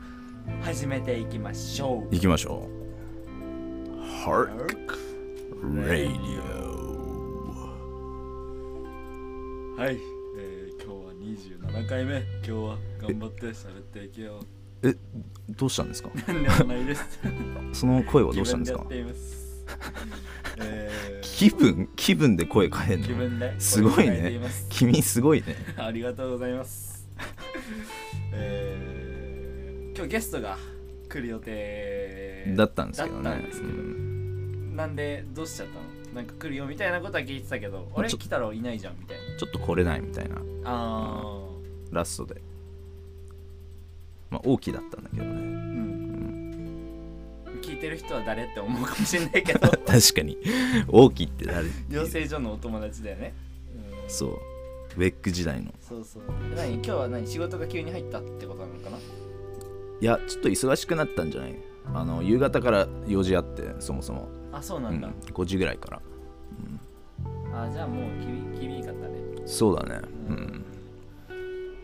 [0.63, 2.15] 始めていきましょう。
[2.15, 2.83] 行きましょう。
[4.25, 4.97] Hark
[5.63, 6.63] Radio
[9.77, 9.99] はい、
[11.37, 12.19] 27回目。
[12.19, 14.41] 今日は頑張って喋っていけよ。
[14.83, 14.95] え
[15.49, 16.11] どうしたんですか？
[16.15, 17.21] うなんでもないです。
[17.73, 18.87] その声はどうしたんですか？
[20.59, 23.07] えー気分気分で声変えんの？
[23.07, 24.39] 気分ですごいね。
[24.69, 25.57] 君すごいね。
[25.77, 27.09] ありがとうございます。
[28.35, 30.59] えー、今日ゲストが
[31.09, 33.23] 来る予定だったんですけどね。
[33.25, 33.73] だったんですけど。
[33.73, 34.77] うん。
[34.77, 35.81] なんでどうしちゃったの？
[36.15, 39.23] なんか来るよみたいなことは聞いてたけど俺来たらいないじゃんみたいな。
[39.39, 40.37] ちょっと来れないみたいな。
[40.65, 41.49] あ
[41.91, 42.41] ラストで。
[44.31, 45.31] まあ大きだったんだけどね。
[45.31, 46.93] ーうん。
[47.63, 49.61] 聞いてる人は誰って思うかもしれないけど。
[49.87, 50.37] 確かに。
[50.89, 51.69] 大きいって誰？
[51.91, 53.35] 養成所のお友達だよね、
[54.05, 54.39] うん、そう。
[54.97, 55.73] ウェック時代の。
[55.81, 56.23] そうそう。
[56.55, 56.75] 何？
[56.75, 57.27] 今日は何？
[57.27, 58.99] 仕事が急に入ったってことなのかな？
[58.99, 61.57] いやちょっと忙しくなったんじゃない？
[61.95, 65.01] あの夕方から用事あってそもそも、あそうなうん。
[65.01, 66.01] だ、、5時ぐらいから。
[67.55, 69.15] あじゃあもう厳厳しかったね。
[69.45, 70.01] そうだね。
[70.29, 70.37] ううん。
[70.37, 70.65] ん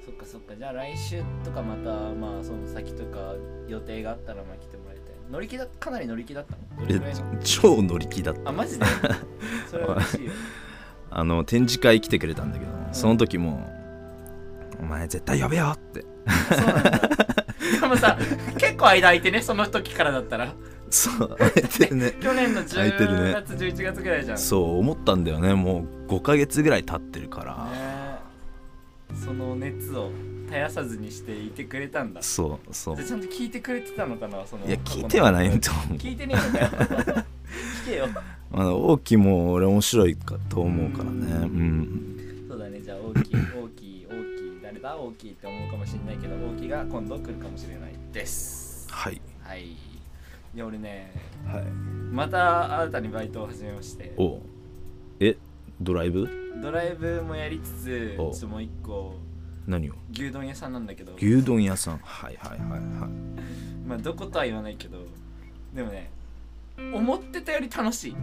[0.04, 0.54] そっかそっか。
[0.57, 3.35] じゃあ来週とかまたまあその先とか
[3.68, 5.04] 予定があったらまあ来てもらいたい。
[5.31, 6.52] 乗り気だかなり乗り気だった
[6.83, 6.87] の？
[6.88, 7.14] どれの？
[7.42, 8.48] 超乗り気だった。
[8.48, 8.87] あマジで？
[9.70, 10.33] それは嬉しいよ。
[11.11, 13.66] あの展示会来てくれたんだけどその時も
[14.81, 16.02] 「お前絶対呼べよ!」って。
[16.50, 16.90] そうなんだ。
[17.81, 18.16] でもさ
[18.59, 20.54] 結構間空いてねその時からだったら
[20.90, 22.12] そう空いてるね。
[22.20, 24.38] 去年の空いてる10ね月、11月ぐらいじゃん。
[24.38, 25.55] そう思ったんだよね。
[25.55, 28.18] もう5ヶ月ぐらい経ってるから、ね
[29.14, 30.11] その熱を
[30.46, 32.22] 絶やさずにしていてくれたんだ。
[32.22, 32.96] そうそう。
[32.96, 35.96] でちゃんと聞いてくれてたのかなそのいや聞いてはないと思う。
[35.96, 37.24] 聞いてねえのかよ。
[37.85, 38.09] 聞けよ。
[38.53, 41.33] あの大きも俺面白いかと思うからね。
[41.33, 42.46] うん。
[42.48, 42.81] そうだね。
[42.81, 49.88] じゃあ大きい大きい大きい誰だ大きいって思うかもしれないけど大きいが今度来るかもしれないですはいはい
[50.59, 51.12] いや俺ね
[51.47, 51.64] はい。
[52.11, 54.12] また新たにバイトを始めまして。
[54.16, 54.40] おう。
[55.21, 55.37] え
[55.81, 56.29] ドライブ？
[56.61, 59.14] ドライブもやりつつちおょっともう一個
[59.68, 59.94] 何を？
[60.11, 61.14] 牛丼屋さんなんだけど。
[61.14, 61.99] 牛丼屋さん。
[61.99, 62.81] はいはいはいはい。
[63.87, 64.99] まあどことは言わないけど
[65.73, 66.11] でもね
[66.77, 68.16] 思ってたより楽しい。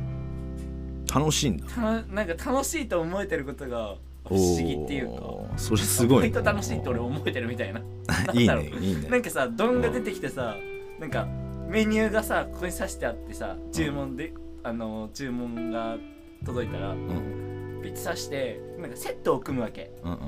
[1.13, 1.67] 楽しいんだ。
[1.67, 3.95] たのなんか楽しいと思えてることが
[4.28, 5.21] 不思議っていうか。
[5.21, 7.80] おーそれすごいバイト楽しいって俺思えてるみたいな。
[8.34, 9.08] いいねいいね。
[9.08, 10.58] なんかさ丼が出てきてさ
[11.00, 11.26] なんか
[11.75, 14.33] メニューがさここに刺してあってさ注文で、
[14.63, 15.97] あの注文が
[16.45, 17.81] 届いたらうん。
[17.83, 19.91] ピッチ刺してなんかセットを組むわけ。
[20.01, 20.19] うんうん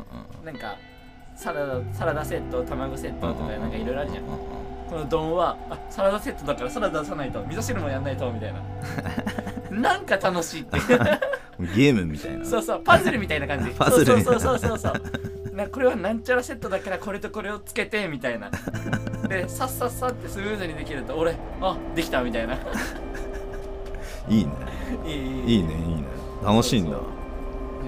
[0.46, 0.76] なんか
[1.38, 4.26] サラダサラダセット卵セットとかうんなんかいろいろあるじゃん。
[4.26, 4.30] うん
[4.90, 8.62] この丼はあサラダセットだからサラダ出さないと味噌汁もやんないとみたいな。
[9.72, 10.80] なんか楽しいって。
[11.76, 12.44] ゲームみたいな。
[12.44, 13.72] そうそうパズルみたいな感じ。
[13.80, 18.52] パズルそうそうそうそうそうなこれはなんちゃらセットだからこれとこれをつけてみたいな。
[19.28, 22.56] でさっさっさってスムーズにできると俺あできたみたいな。
[24.30, 24.52] いいいね
[25.06, 25.14] いい。
[25.14, 26.04] いいねいいね。
[26.44, 26.98] 楽しいんだ。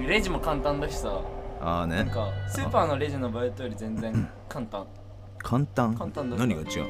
[0.07, 1.21] レジも簡単だしさ。
[1.61, 1.97] ああね。
[1.97, 4.87] なんかスーパーのレジのバイトより全然簡単。
[5.37, 5.95] 簡単？
[5.95, 6.87] 簡単だ何が違うの？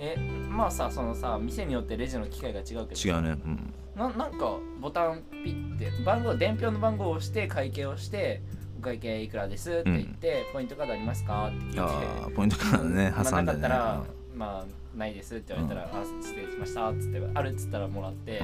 [0.00, 0.16] え
[0.48, 3.30] まあさそのさ店によってレジの機械が違うけど違うね。
[3.30, 3.74] うん。
[3.94, 9.70] ななんかボタンピッて番号伝票の番号を押して会計をしてお会計いくらです？
[9.70, 11.48] って言って、ポイントカードありますか？
[11.48, 11.80] って聞いて。
[11.80, 13.52] ああポイントからねまあ挟んでね。
[13.52, 14.04] なかったら、
[14.36, 18.42] まあないですって言われたら、あ失礼しましたっつってあるっつったらもらって、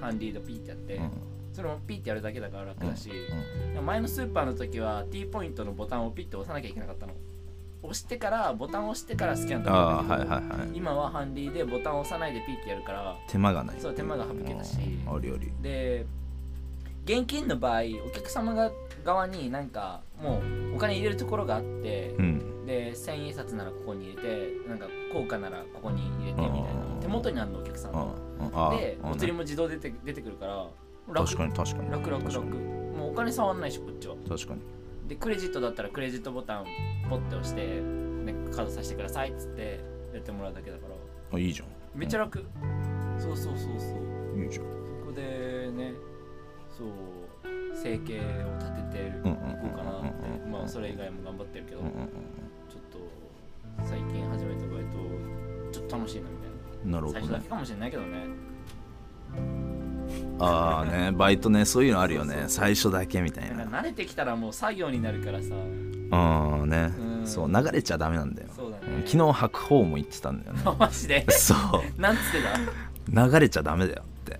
[0.00, 1.10] ハンディードピーってやって、うん。
[1.52, 3.10] それもピーってやるだけだから楽だし、
[3.84, 7.12] 前のスーパーの時は T ポイントのボタンをピッて押さなきゃいけなかったの。
[7.82, 10.68] 押してからボタンを押してからスキャンとああかはいはいはい。
[10.72, 13.76] 今はハンディでボタンを押さないでピッてやるから手間がない。
[13.80, 14.78] そう手間が省けたし。
[15.06, 15.16] うん。
[15.16, 15.52] ありあり。
[15.60, 16.06] で
[17.04, 18.70] 現金の場合お客様が
[19.04, 20.40] 側になんかも
[20.72, 22.66] うお金入れるところがあって、うん。
[22.66, 30.66] で千円札ならここに入れてなんか硬貨ならここに入れてみたいなうん手元にあるのお客さんであお釣りも自動で出て出てくるから
[31.08, 31.26] 楽。
[31.26, 31.90] 確かに確かに。
[31.90, 32.40] 楽楽楽。
[32.40, 34.14] もうお金触んないしこっちは。
[34.28, 34.60] 確かに。
[35.08, 36.66] でクレジットだったらクレジットボタン
[37.10, 39.80] ポッて押して、ね、カードさせてくださいっつって
[40.14, 40.94] やってもらうだけだから。
[41.36, 41.68] あいいじゃん。
[41.94, 42.44] めっちゃ楽、
[43.18, 43.96] そうそうそうそ
[44.36, 44.40] う。
[44.40, 44.64] いいじゃん。
[45.00, 45.92] そこでね
[46.76, 46.88] そう
[47.74, 50.08] 生計を立てていうんうんこうかなって。
[50.08, 50.52] うんうんうん。
[50.52, 51.92] まあそれ以外も頑張ってるけど、うんうん
[52.70, 56.48] ちょっと最近始めたバイトちょっと楽しいなみたい
[56.84, 57.26] うんなるほどね。
[57.26, 58.26] な最初だけかもしれないけどね。
[60.38, 62.44] ああね バイトねそういうのあるよね。
[62.48, 63.64] 最初だけみたいな。
[63.64, 65.54] 慣れてきたらもう作業になるからさ。
[66.10, 66.92] ああね。
[66.98, 67.26] うん。
[67.26, 68.48] そう流れちゃダメなんだよ。
[68.54, 68.82] そうだね。
[68.96, 70.62] うん昨日白鵬も言ってたんだよね。
[70.78, 71.24] マジで？
[71.30, 71.58] そう。
[72.00, 72.42] なんつって
[73.12, 73.26] た？
[73.28, 74.38] 流れちゃダメだよって。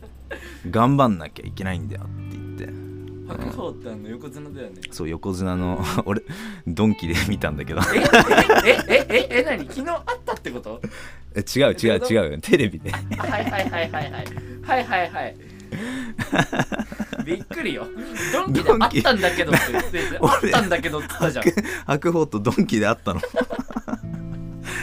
[0.70, 2.91] 頑張んなきゃいけないんだよって言って
[3.38, 6.22] 白鵬ってあの横綱だよねそう横綱の 俺
[6.66, 7.80] ドンキで見たんだけど。
[8.64, 9.66] ええええええ何？
[9.68, 10.80] 昨日あったってこと？
[11.34, 12.38] え違う違う違う。
[12.40, 12.92] テレビで。
[13.18, 14.24] あはいはいはいはいはい。
[14.62, 15.36] はいはいはい。
[17.24, 17.86] びっくりよ。
[18.32, 21.44] ドンキであったんだけどって言ってあったんだけどって言ったじゃん。
[21.86, 23.20] 白鵬とドンキで会ったの。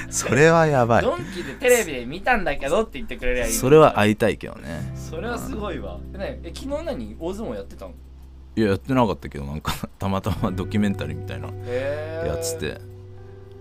[0.10, 1.04] それはやばい。
[1.04, 4.92] ドンキでテレビで見たんだけどって言ってくれりゃいいそれは会いたいけどね。
[4.96, 6.00] それはすごいわ。
[6.16, 7.16] えねえ昨日何？
[7.20, 7.94] 大相撲やってたの？
[8.60, 11.48] いややってなかったけどなんか たまたまドキュメンタリーみたいな
[12.28, 12.82] やつで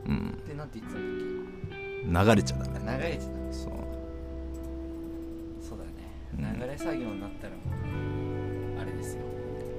[0.04, 0.36] うん。
[0.44, 3.72] でなんて言ってたんだっ流れちゃダメけ流れてたそう。
[5.62, 5.84] そうだ
[6.36, 6.42] うん。
[6.42, 7.58] ね流れ作業になったらも
[8.76, 9.22] うあれですよ。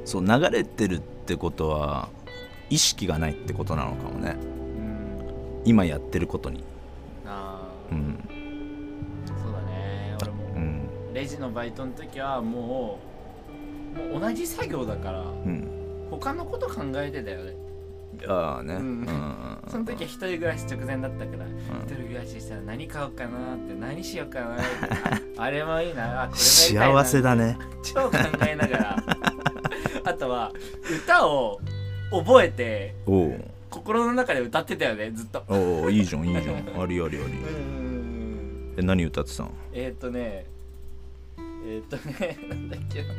[0.05, 2.07] そう流れてるってことは
[2.69, 4.37] 意識がないってことなのかもね。
[4.39, 5.61] うん。
[5.65, 6.63] 今やってることに。
[7.25, 8.17] ああうん。
[9.25, 10.15] そうだね。
[10.21, 10.43] 俺も
[11.11, 13.08] うレジのバイトの時はもう
[14.11, 15.67] もう同じ作業だからうん。
[16.09, 17.55] 他のこと考えてたよね。
[18.27, 18.75] ああね。
[18.75, 18.81] うん。
[18.81, 21.57] うん その時は一人暮らし直前だったからうん。
[21.83, 24.63] 一人暮らししたら何買おうかなって何しようかなって。
[25.37, 26.23] ああれもいいな。
[26.23, 27.57] あこれも幸せだね。
[27.83, 28.97] 超考えながら。
[30.05, 30.51] あとは
[31.03, 31.59] 歌を
[32.11, 33.43] 覚えておう。
[33.69, 35.43] 心の中で歌ってたよねずっと。
[35.47, 36.81] おういいじゃんいいじゃん。
[36.81, 37.17] ありありあり。
[37.17, 37.89] うん
[38.79, 40.45] え何歌ってたのえー、っとね
[41.65, 43.13] えー、っとねなんだっけな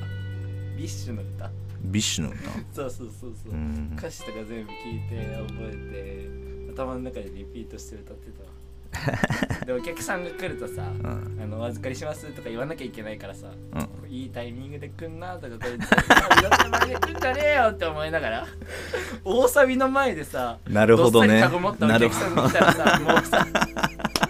[0.80, 1.50] BiSH の歌。
[1.82, 2.40] BiSH の歌？
[2.72, 3.92] そうそうそうそう、うん。
[3.98, 8.50] 歌詞とか全部聞いて覚えて頭の中でリピートして歌ってたわ。
[9.66, 11.38] でお客さんが来るとさうん。
[11.42, 18.46] あのお預かりしますとか言わなきゃいけないからさ、ういいタイミングで来んなとかこれいろんな前で来んじゃねえよって思いながら
[19.22, 21.28] 大サビの前でさなるほどね。
[21.28, 23.46] どっさりカゴ持ったお客さんが来たらさもうさ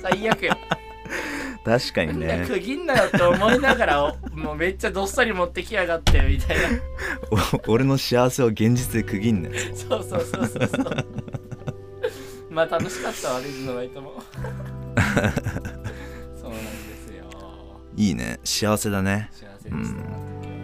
[0.02, 0.56] 最悪よ
[1.70, 2.44] 確かにね。
[2.48, 6.62] 区切んなよって思いながらお もうめっちゃどっさり持ってきやがってみたいな。
[7.68, 11.06] お俺の幸せを現実で区切んねそうそうそうそうそう。
[12.50, 14.14] まあ楽しかったわレジのバイトも。
[16.35, 17.24] そうなんですよ。
[17.96, 18.40] いいね。
[18.42, 19.30] 幸せだね。
[19.30, 20.59] 幸せでした、あの時は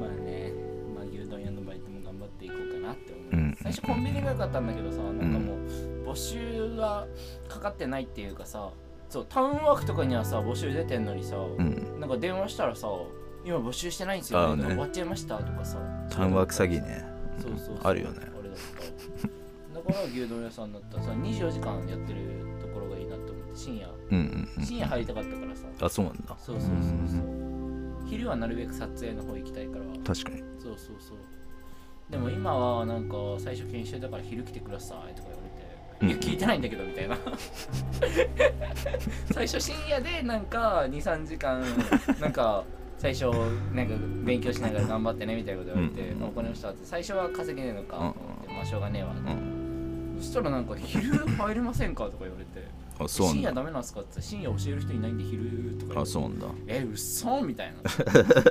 [0.00, 0.52] まあね、
[0.96, 3.72] まあ、牛丼屋のバイトも頑張っていこうかなって思います、うん。
[3.72, 7.06] 最初コンビニが良かったんだけどさなんかもう募集が
[7.46, 8.70] かかってないっていうかさ
[9.10, 12.00] そうタウンワークとかにはさ募集出てんのにさ、うん。
[12.00, 12.88] なんか電話したらさ
[13.44, 14.64] 今募集してないんですよ、ね。
[14.64, 17.04] 終わっちゃいましたとかさタウンワーク詐欺ね。
[17.42, 17.78] そうそうそう。
[17.82, 18.18] あるよね。
[18.20, 18.58] あれだっ
[19.74, 22.20] ただから牛丼屋さんだったらさ24時間やってる
[22.60, 23.88] ところがいいなって思って深夜。
[24.10, 25.66] うんうん深夜入りたかったからさ。
[25.80, 26.36] あそうなんだ。
[26.38, 28.06] そうそうそうそう。
[28.06, 29.84] 昼はなるべく撮影の方行きたいから。
[30.04, 30.42] 確かに。
[30.56, 31.18] そうそうそう。
[32.10, 35.39] でも今はなんか最初研修だから昼来てくださいとか言わ
[36.02, 37.16] いやうん聞いてないんだけどみたいな。
[39.32, 41.62] 最初深夜でなんか23時間
[42.20, 42.64] なんか
[42.98, 43.24] 最初
[43.74, 48.14] なんか勉強しながら頑張ってねみたいなこと言われてうん「わかりました」って最初は稼げねえのかと思っ
[48.46, 50.16] て「まあしょうがねえわ」うん。
[50.18, 52.66] そしたらなんか「昼入れませんか?」とか言われて
[52.98, 56.46] あそう深夜ダメなんすか?」って深夜教える人いないんで昼とかあそうなんだ。
[56.66, 57.72] えうっそみたい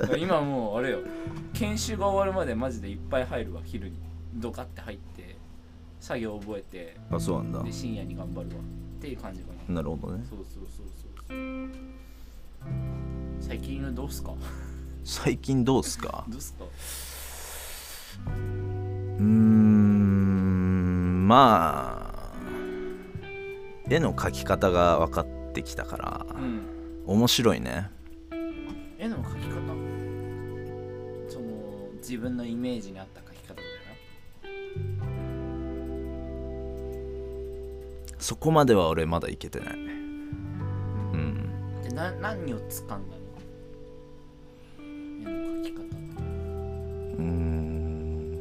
[0.10, 0.18] な。
[0.18, 1.00] 今もうあれよ
[1.54, 3.98] 研修が終わるまでマジでいっぱい入るわ昼に。
[4.36, 5.29] ドカって入って
[6.00, 7.64] 作業覚えてあそうなんだ。
[7.64, 8.56] で深夜に頑張るわ。
[8.56, 9.76] っていう感じかな。
[9.76, 10.24] なるほどね。
[10.30, 10.86] そうそうそう
[11.28, 11.38] そう。
[13.40, 14.34] 最近はどうすか？
[15.04, 16.26] 最近どうっすか？
[16.30, 16.66] どうすか？
[18.26, 22.20] うーんまあ
[23.90, 26.62] 絵の描き方が分かってきたからうん。
[27.06, 27.90] 面白いね。
[29.00, 29.60] 絵の描き方？
[31.30, 31.46] その
[31.98, 33.68] 自分のイメージに合った描き方だよ
[38.20, 39.74] そこまでは俺まだいけてない。
[39.74, 41.50] うん。
[41.82, 43.24] なでな何を掴んだの？
[44.78, 44.84] 絵
[45.24, 45.30] の
[45.62, 45.82] 描き方。
[45.82, 48.38] うーん。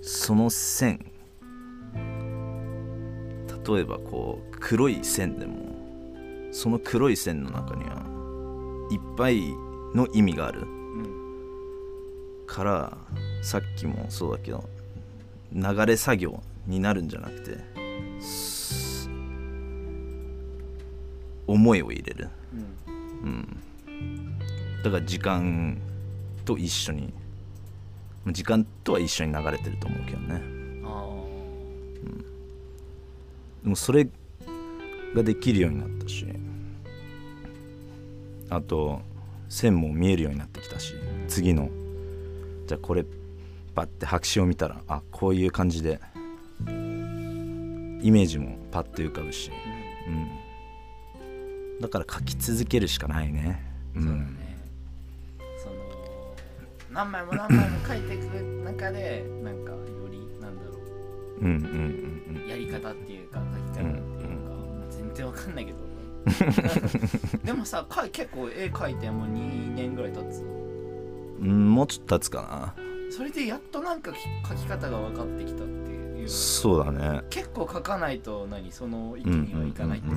[0.00, 1.04] その線。
[3.66, 5.56] 例えばこう黒い線でも
[6.52, 9.42] その黒い線の中にはいっぱい
[9.94, 10.62] の意味がある。
[10.62, 10.78] うん
[12.46, 12.96] から
[13.42, 14.64] さっきもそうだけど
[15.52, 17.77] 流れ作業になるんじゃなくてす
[21.46, 22.98] 思いを入れる、うん。
[23.22, 24.38] うん、
[24.82, 25.78] だから時間
[26.44, 27.12] と一緒に
[28.26, 30.42] 時間とは一緒に流れてると思うけどね。
[30.84, 31.06] あ
[33.62, 34.08] でもそれ
[35.14, 36.26] ができるようになったし
[38.50, 39.00] あと
[39.48, 40.94] 線も見えるようになってきたし
[41.26, 41.68] 次の
[42.66, 43.04] じゃあこれ
[43.74, 46.00] パッて白紙を見たらあこういう感じで
[48.00, 49.54] イメージもパッと浮かぶし、あ、
[50.08, 50.14] うん。
[51.74, 53.62] うん、だから書き続けるしかないね。
[53.94, 54.58] うそうだんね。
[55.62, 55.74] その
[56.92, 58.22] 何枚も何枚も書いていく
[58.64, 59.78] 中でなんかよ
[60.10, 60.78] りなんだろ
[61.40, 61.44] う。
[61.44, 61.56] んうんう
[62.40, 62.42] ん。
[62.46, 65.78] うやり方っていうか書き方っていうか、うんまあ全然わかんないけど。
[67.44, 70.42] でもさ結構絵描いてもう2年ぐらい経つ？
[70.42, 72.74] うんうんもうちょっと経つか
[73.10, 75.97] それでやっとなんかき描き方が分かってきたっていう
[76.28, 77.22] のなそうだね。
[77.30, 80.14] 結構描かないと何その域にはいかないってこ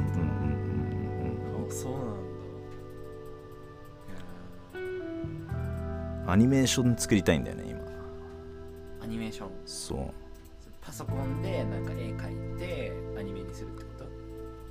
[1.69, 1.73] と。
[1.73, 2.03] そうなん
[6.25, 6.31] だ。
[6.31, 7.81] アニメーション作りたいんだよね今。
[9.03, 9.49] アニメーション。
[9.65, 10.13] そう。
[10.81, 13.89] パソコンでなんか絵描いてアニメにするってこ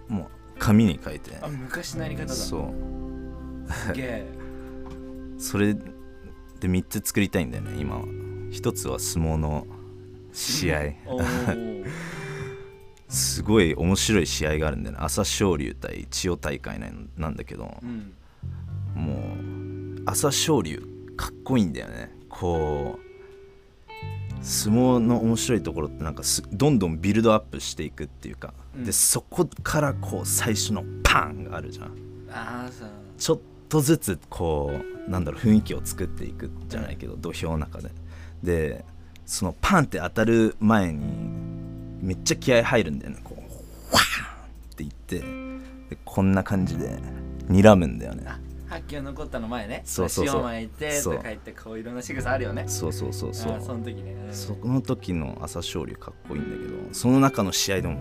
[0.08, 0.12] と？
[0.12, 0.26] もう
[0.58, 1.36] 紙に書いて。
[1.40, 2.34] あ昔のやり方だ。
[2.34, 3.72] そう。
[3.72, 4.26] すげえ。
[5.38, 5.82] それで
[6.60, 8.04] 3つ作りたいんだよね今は。
[8.50, 9.66] 一つは相撲の
[10.32, 10.92] 試合。
[13.08, 15.02] すごい面白い試合があるんだよね。
[15.02, 17.76] 朝青龍対千代大会なんなんだけど。
[17.82, 18.12] うん
[18.94, 19.36] も
[20.06, 20.82] 朝青龍
[21.16, 22.14] かっこいいんだよね。
[22.28, 23.10] こう
[24.42, 28.84] 相撲の面白いところってなんかすどんどんビルドアップしていくっていうか、うん。
[28.84, 31.92] でそこからこう最初のパンがあるじゃん。
[33.18, 34.72] ちょっとずつこ
[35.06, 37.90] うなんだろう雰囲気を作っていくじゃないけど、土俵の中で。
[38.42, 38.84] で
[39.30, 41.04] そのパンって当たる前に
[42.02, 43.20] めっちゃ気合入るんだよね。
[43.22, 45.20] こうワーンって言って
[45.94, 46.98] でこんな感じで
[47.48, 48.26] 睨むんだよね。
[48.66, 49.82] 発球残ったの前ね。
[49.84, 50.36] そうそうそう。
[50.38, 51.14] 塩巻いてそう。
[51.14, 52.64] とか言ってこういろんな仕草あるよね。
[52.66, 53.60] そうそうそうそう。
[53.60, 54.16] その時ね。
[54.26, 57.98] うんその時の朝青龍かっこいいんだけどその中の試合でも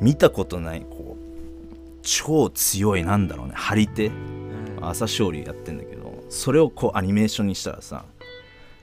[0.00, 3.52] 見たことないこう超強いなんだろうね。
[3.54, 4.08] 張り手。
[4.08, 4.78] うん。
[4.80, 8.04] 朝青龍やってんだけどそれをこうアニメーションにしたらさ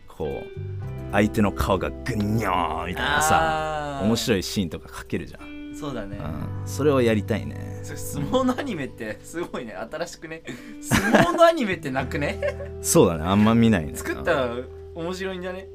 [0.08, 6.18] こう相手の顔がグニョーみたいなさ面白いシーンとか描けるじゃん、そうだね。
[6.18, 7.82] うん、それをやりたいね。
[7.84, 7.96] 相
[8.26, 9.74] 撲のアニメってすごいね。
[9.74, 10.44] 新しくね？
[10.82, 12.40] 相撲のアニメってなくね？
[12.82, 13.24] そうだね。
[13.24, 13.96] あんま見ないね。
[13.96, 14.50] 作ったら
[14.94, 15.68] 面白いんじゃね？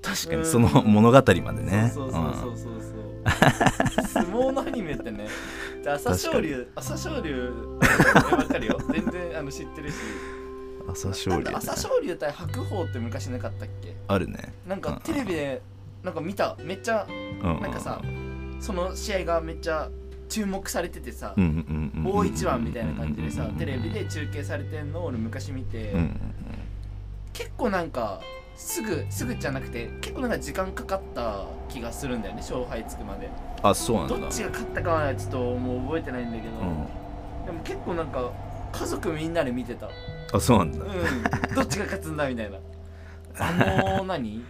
[0.00, 0.44] 確かに。
[0.44, 1.90] その物語までね。
[1.92, 2.88] そうそうそうそうそ
[4.00, 4.08] う。
[4.08, 5.28] 相撲のアニメってね。
[5.84, 7.52] で朝青龍朝青龍
[8.14, 8.78] わかるよ。
[8.90, 9.94] 全然あの知ってるし。
[10.34, 10.39] うん
[10.90, 13.94] 朝青龍、ね、朝青龍対白鵬って昔なかったっけ？
[14.08, 14.52] あるね。
[14.66, 15.62] なんかテレビで
[16.02, 16.56] なんか見た。
[16.62, 18.00] めっちゃうんなんかさ
[18.60, 19.88] その試合がめっちゃ
[20.28, 21.34] 注目されててさ
[22.04, 26.20] 大一番みたいな感じでさテレビで中継されてんのを俺昔見て、うんうん。
[27.32, 28.20] 結構なんか
[28.56, 33.28] すぐすぐじゃなくて結構なんか時間かかった気がするんだよね勝敗つくまで。
[33.62, 34.16] あそうなんだ。
[34.18, 36.86] どっちが勝ったかはちょっともう覚えてないんだけど、うん。
[37.46, 38.30] でも結構なんか
[38.72, 39.88] 家族みんなで見てた
[40.32, 40.84] あそうなんだ。
[40.84, 41.54] うん。
[41.54, 42.58] どっちが勝つんだみたいな。
[43.38, 44.44] あの何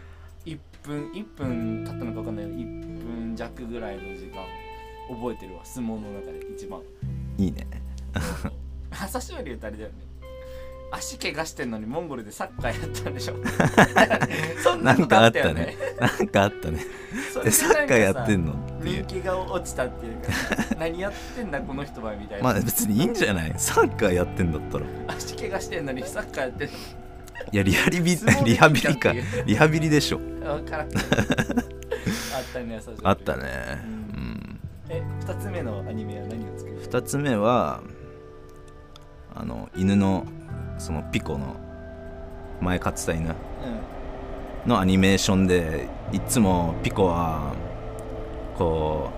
[0.44, 4.44] ？1分1分経ったのか分かんないけど1分弱ぐらいの時間
[5.14, 5.64] 覚えてるわ。
[5.64, 6.80] 相撲の中で一番。
[7.38, 7.66] いいね。
[8.90, 9.94] 朝青龍ってあれだよね
[10.92, 13.34] 足怪我してんのにモンゴルでサッカーやったんでしょ。
[14.62, 15.66] そんなことかあったよね。
[15.66, 15.76] ね。
[16.00, 16.84] なんかあったね。
[17.38, 18.54] ででサッカーやってんの？
[18.82, 20.28] 人気が落ちたっていうか
[20.78, 23.54] 何やってんだこの人はみたいな、まあ別にいいんじゃない？
[23.56, 24.84] サッカーやってんだったら。
[24.84, 26.68] い足怪我してんのにサッカーやってん
[27.52, 29.12] やリハビリ相撲でリハビリか。
[29.46, 30.18] リハビリでしょ。
[30.18, 30.92] の分からんあっ
[32.52, 33.42] たねあったね。
[33.84, 33.94] ううん。
[33.94, 37.80] んえ二つ目のアニメは何を作る？2つ目は
[39.34, 40.26] あの犬の
[40.80, 41.56] そのピコの
[42.60, 43.28] 前飼ってた犬。
[43.28, 43.34] うん。
[44.68, 47.54] のアニメーションでいつもピコは
[48.58, 49.10] こ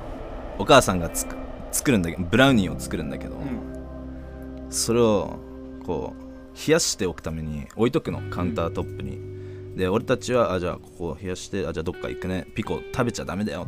[0.58, 1.34] うお母さんがつく
[1.72, 4.70] 作るんだけどブラウニーを作るんだけど、うん。
[4.70, 5.38] それを
[5.84, 8.20] こう冷やしておくために置いとくの。
[8.30, 12.46] カウンタートップに、で俺たちはあじゃあここ冷やしてあじゃあどっか行くね。
[12.54, 13.66] ピコ食べちゃダメだよ。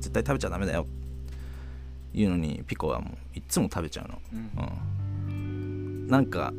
[0.00, 0.86] 絶対食べちゃダメだよ。
[2.12, 5.32] 言うのにピコはもういっつも食べちゃうの、うん。
[5.32, 6.52] うん、なんか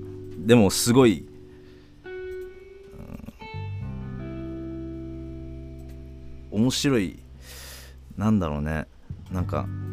[0.45, 1.25] でもすごい、
[2.03, 2.11] うん
[6.51, 7.19] 面白い
[8.17, 8.87] なんだろうね。
[9.31, 9.91] なんか、うん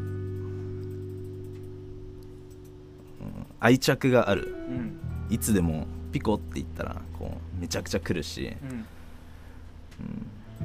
[3.61, 4.55] 愛着がある。
[4.69, 4.99] うん。
[5.31, 8.57] いつでもピコって言ったらこうめちゃくちゃ来るし。
[10.01, 10.03] う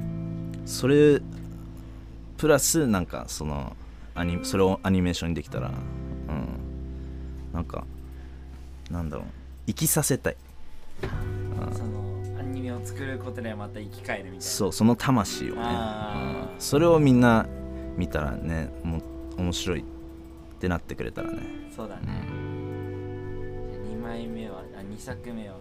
[0.00, 0.66] ん。
[0.66, 1.20] それ
[2.36, 3.76] プラスなんかその
[4.14, 5.72] アニそれをアニメーションにできたらう
[6.32, 6.48] ん。
[7.52, 7.84] なんか
[8.90, 10.36] なんだろう生きさせたい。
[11.72, 14.42] そのアニメを作ることでまた生き返るみたいな。
[14.42, 15.62] そうその魂をね、
[16.58, 17.46] それをみんな
[17.96, 19.02] 見たらねもう
[19.38, 19.84] 面白いっ
[20.60, 21.38] てなってくれたらね。
[21.74, 22.02] そうだね、
[23.92, 25.54] 2枚目はあ2作目は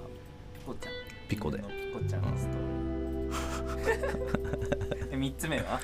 [0.53, 0.93] ピコちゃん。
[1.29, 1.57] ピコで。
[1.57, 1.63] ピ
[1.93, 5.79] コちゃんのストーリー3つ目は？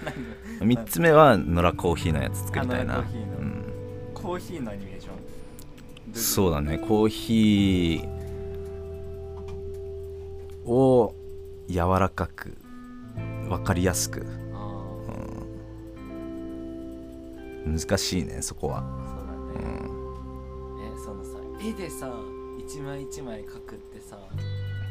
[0.60, 2.96] 何？3つ目は野良コーヒーのやつ作りたいな。
[2.96, 3.38] コーヒーの。
[3.38, 3.66] うん。
[4.14, 5.14] コーヒーのアニメーション？
[6.14, 6.78] そうだね。
[6.78, 11.16] コーヒーを
[11.68, 12.58] 柔らかく
[13.48, 14.26] 分かりやすく。
[14.54, 14.84] あ
[17.66, 18.80] 難しいねそこは。
[18.80, 22.12] あそうだね、えそのさ絵でさ
[22.60, 24.18] 一枚一枚描くってさ、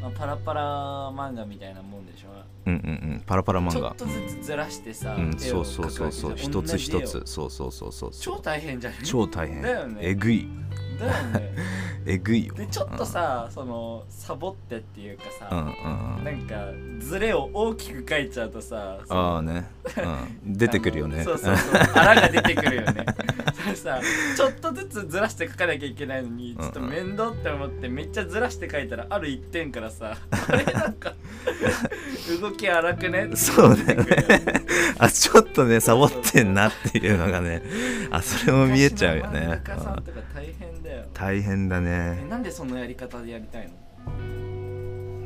[0.00, 2.28] まあ、パラパラ漫画みたいなもんでしょ？
[2.66, 3.22] うんうんうん。
[3.26, 3.72] パラパラ漫画。
[3.72, 6.34] ちょっとずつずらしてさ、うんそうそうそうそう。
[6.36, 7.22] 一つ一つ。
[7.24, 8.10] そうそうそうそう。
[8.12, 8.94] 超大変じゃん。
[9.04, 9.62] 超大変。
[9.62, 9.98] だよね。
[10.00, 10.48] えぐい
[10.98, 11.54] だよね。
[12.06, 12.54] えぐいよ。
[12.54, 16.24] でちょっとさ、そのサボってっていうかさ、うんうんうん。
[16.24, 19.68] なんかズレを大きく描いちゃうとさああね、
[20.44, 21.22] うん、出てくるよね。
[21.24, 21.74] そうそうそう。
[21.94, 23.04] 荒が出てくるよね。
[23.62, 24.00] それさ
[24.36, 31.14] ちょっとずつずらして描かなきゃいけないのにちょっと面倒って思ってめっちゃずらして描いたらある一点からさあれなんか
[32.40, 34.16] 動き荒くねそうだよね。
[34.98, 37.62] あちょっとねサボってんなっていうのがね
[38.10, 39.46] あそれも見えちゃうよね。
[39.48, 40.77] 昔の漫画家さんうんとか大変
[41.18, 43.72] 大変だえねなんでそのやり方でやりたいの？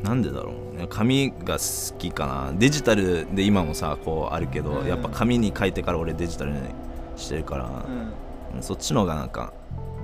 [0.03, 2.53] なんでだろう紙が好きかな。
[2.59, 4.87] デジタルで今もさこうあるけど、うん。
[4.89, 6.61] やっぱ紙に書いてから俺デジタルに
[7.17, 7.85] してるから、
[8.55, 8.63] うん。
[8.63, 9.53] そっちの方がなんか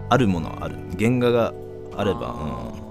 [0.09, 0.77] あるものはある。
[0.99, 1.53] 原画が
[1.97, 2.75] あればー。
[2.75, 2.83] うん、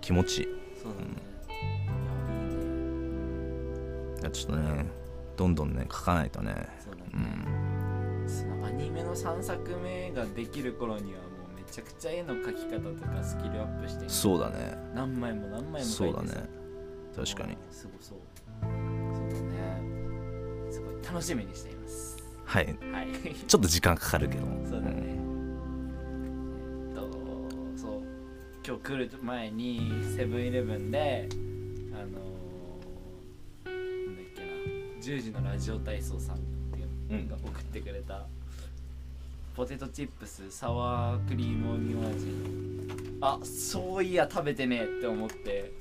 [0.00, 0.48] 気持ちいい。
[0.82, 1.08] そうだね、
[1.48, 4.86] いやいいねいやちょっとね
[5.36, 6.54] どんどんね書かないとね。
[6.84, 7.10] そうだね、
[8.60, 8.66] うん。
[8.66, 11.20] アニメの3作目ができる頃には
[11.74, 14.78] ちゃくちゃ絵の描き方とかスキルアップしてそうだね。
[14.94, 16.30] 何枚も何枚もそうだね。
[17.16, 17.56] 確かに。
[17.68, 18.18] すごそう。
[18.60, 19.82] そうだね。
[20.70, 22.16] すごい楽しみにしています。
[22.44, 22.66] はい。
[22.66, 23.06] はい。
[23.48, 24.46] ちょっと時間かかるけど。
[24.70, 27.02] そうだね、えっと
[27.76, 28.02] そう。
[28.64, 31.28] 今日来る前にセブンイレブンで
[31.92, 34.46] あのー、なんだっけな。
[35.00, 36.38] 10時のラジオ体操さんっ
[36.72, 38.28] ていうのが送ってくれた、
[39.54, 45.72] ポテトチップスサワークリームオニオン味あそういや食べてねえって思って。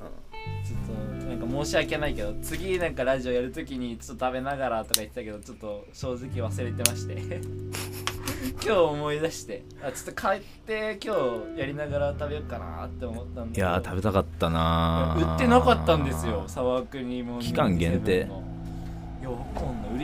[0.64, 7.42] ちょっとなんか申し訳ないけど次なんかラジオやるときにちょっと食べながらとか言ってたけどちょっと正直忘れてまして。
[8.64, 9.64] 今日思い出して。
[9.82, 11.16] あちょっと帰って今
[11.56, 15.34] 日やりながら食べようかなって思ったんだいやー食べたかったなー。
[15.34, 18.30] 売ってなかったんですよサワークリームオニオン期間限定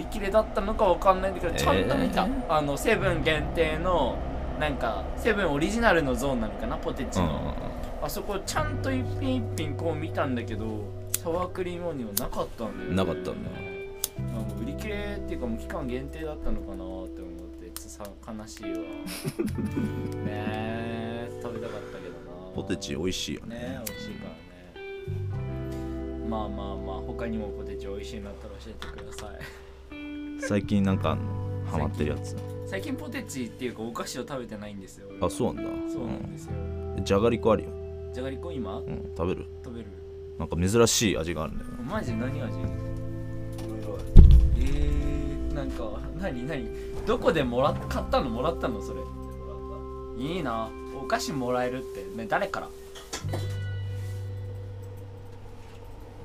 [0.10, 4.18] かんない売り切れだったのかわかんないんだけどちゃんと見た、えーあのセブン限定の
[4.60, 7.56] なんかセブンオリジナルのゾーンなのかなポテチうんの、
[8.04, 10.84] あそこちゃんと一品一品こう見たんだけど
[11.18, 12.96] サワークリームオニオンなかったんだよね。
[12.96, 13.50] なかったんだ
[14.20, 18.70] あ売り切れっていうかもう期間限定だったのかなって思ってちょっとさ悲しいわ。
[20.26, 22.14] ねえ食べたかったけど
[22.50, 22.52] な。
[22.54, 23.56] ポテチ美味しいよね。
[23.56, 24.40] ね美味しいからね。
[26.30, 29.69] まあまあまあ他にもポテチ美味しいのあったら教えてください
[30.40, 31.18] 最近なんか
[31.70, 32.36] ハマってるやつ。
[32.66, 35.08] 最近ポテチっていうかお菓子を食べてないんですよ。
[35.22, 35.94] あそうなんだ。
[35.94, 37.04] そうなんですよ、うん。
[37.04, 37.70] じゃがりこあるよ、
[38.14, 38.78] じゃがりこ今？
[38.78, 39.46] うん、食べる？
[39.64, 39.88] 食べる。
[40.38, 41.78] なんか珍しい味があるんだよね。
[41.90, 42.60] マジ何味？
[44.58, 46.68] えー、なんか何何？
[47.06, 49.02] どこでもらっ買ったのもらったのそれ？
[50.24, 50.70] いいな。
[51.02, 52.04] お菓子もらえるって。
[52.16, 52.70] ね誰から？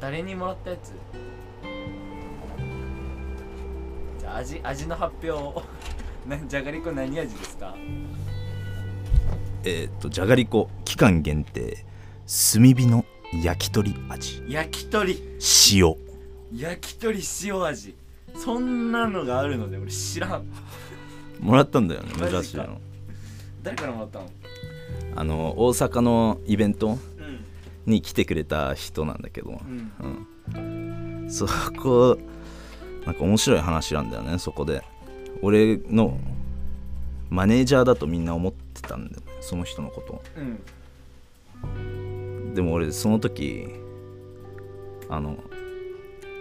[0.00, 0.92] 誰にもらったやつ？
[4.24, 5.62] じゃあ味味の発表を。
[6.26, 7.74] なじゃがりこ何味ですか？
[9.64, 11.84] えーっとじゃがりこ期間限定
[12.54, 13.04] 炭火の
[13.42, 14.42] 焼き鳥味。
[14.48, 15.18] 焼き鳥。
[15.74, 15.94] 塩。
[16.56, 17.94] 焼き鳥塩味。
[18.34, 20.46] そんなのがあるので俺知らん。
[21.40, 22.80] もらったんだよね珍しいの。
[23.62, 24.30] 誰からもらったの？
[25.16, 26.88] あの大阪のイベント？
[26.88, 27.00] うん。
[27.84, 29.92] に来てくれた人なんだけど、うん。
[30.54, 30.58] う
[31.26, 31.46] ん、そ
[31.76, 32.18] こ
[33.06, 34.82] なんか面白い話なんだよねそこで。
[35.42, 36.18] 俺の
[37.28, 40.22] マネージャーだとみんな思ってたんだよねその人のこと。
[41.64, 42.54] うん。
[42.54, 43.68] でも俺その時
[45.08, 45.36] あの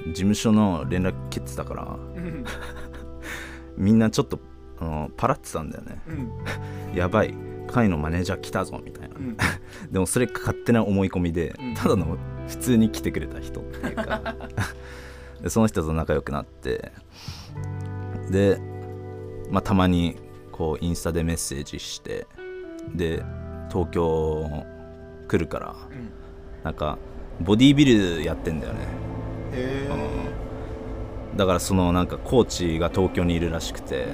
[0.07, 1.83] 事務所の連絡切ってたから
[2.15, 2.45] うん。
[3.77, 4.39] みんなちょっと
[4.79, 6.01] あのパラってたんだよね。
[6.07, 6.13] う
[6.93, 6.95] ん。
[6.95, 7.33] やばい
[7.67, 9.37] 会のマネージャー来たぞみたいな、うん。
[9.91, 11.73] でもそれ勝手な思い込みで、うん。
[11.73, 14.35] ただの普通に来てくれた人っていうか
[15.43, 16.91] でその人と仲良くなって。
[18.31, 18.57] で、
[19.51, 20.15] まあ、たまに
[20.51, 22.25] こうインスタでメッセージして。
[22.95, 23.23] で
[23.69, 24.65] 東京
[25.27, 25.75] 来るから。
[25.91, 26.09] うん。
[26.63, 26.97] なんか
[27.41, 28.79] ボディービルやってんだよね。
[29.51, 29.89] へ
[31.35, 34.07] だからそのなんかコーチが東京にいるらしくて。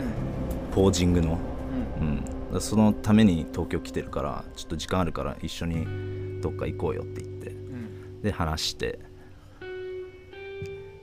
[0.72, 1.38] ポージングの。
[2.00, 2.24] うん。
[2.54, 7.50] うん、そのために東京来てるからちょっと時間あるから一緒にどっか行こうよって言って。
[7.50, 8.22] うん。
[8.22, 9.00] で話して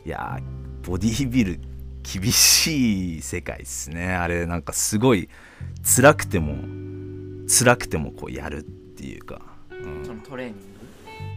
[0.06, 1.60] いやーボディービル
[2.04, 4.14] 厳しい世界っすね。
[4.14, 5.28] あれなんかすごい
[5.82, 6.54] 辛くても
[7.48, 10.04] 辛くてもこうやるっていうか、うん。
[10.06, 10.60] そのトレーニング？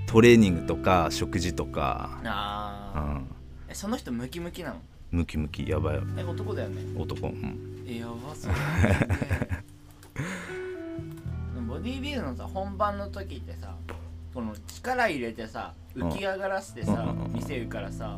[0.05, 3.27] トレーニングとか食事とか、うああん、
[3.67, 4.75] えその人ムキムキなの？
[5.09, 5.99] ムキムキやばい。
[6.15, 6.83] え男だよね？
[6.95, 8.53] 男、うん、えやばそう
[11.55, 13.73] でもボディービルのさ本番の時ってさ
[14.33, 18.17] この力入れてさ浮き上がらせてさ見せるからさ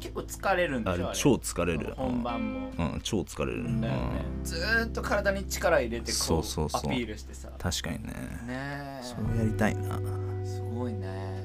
[0.00, 2.70] 結構疲れるんでしょあ超疲れる本番も。
[2.78, 4.24] うん、超疲れる、だよね。
[4.38, 4.44] うん。
[4.44, 7.48] ずーっと体に力入れてそこうアピールしてさ。
[7.58, 8.12] 確かにね。
[8.46, 9.98] ねそうやりたいな。
[10.42, 11.44] えすごいね。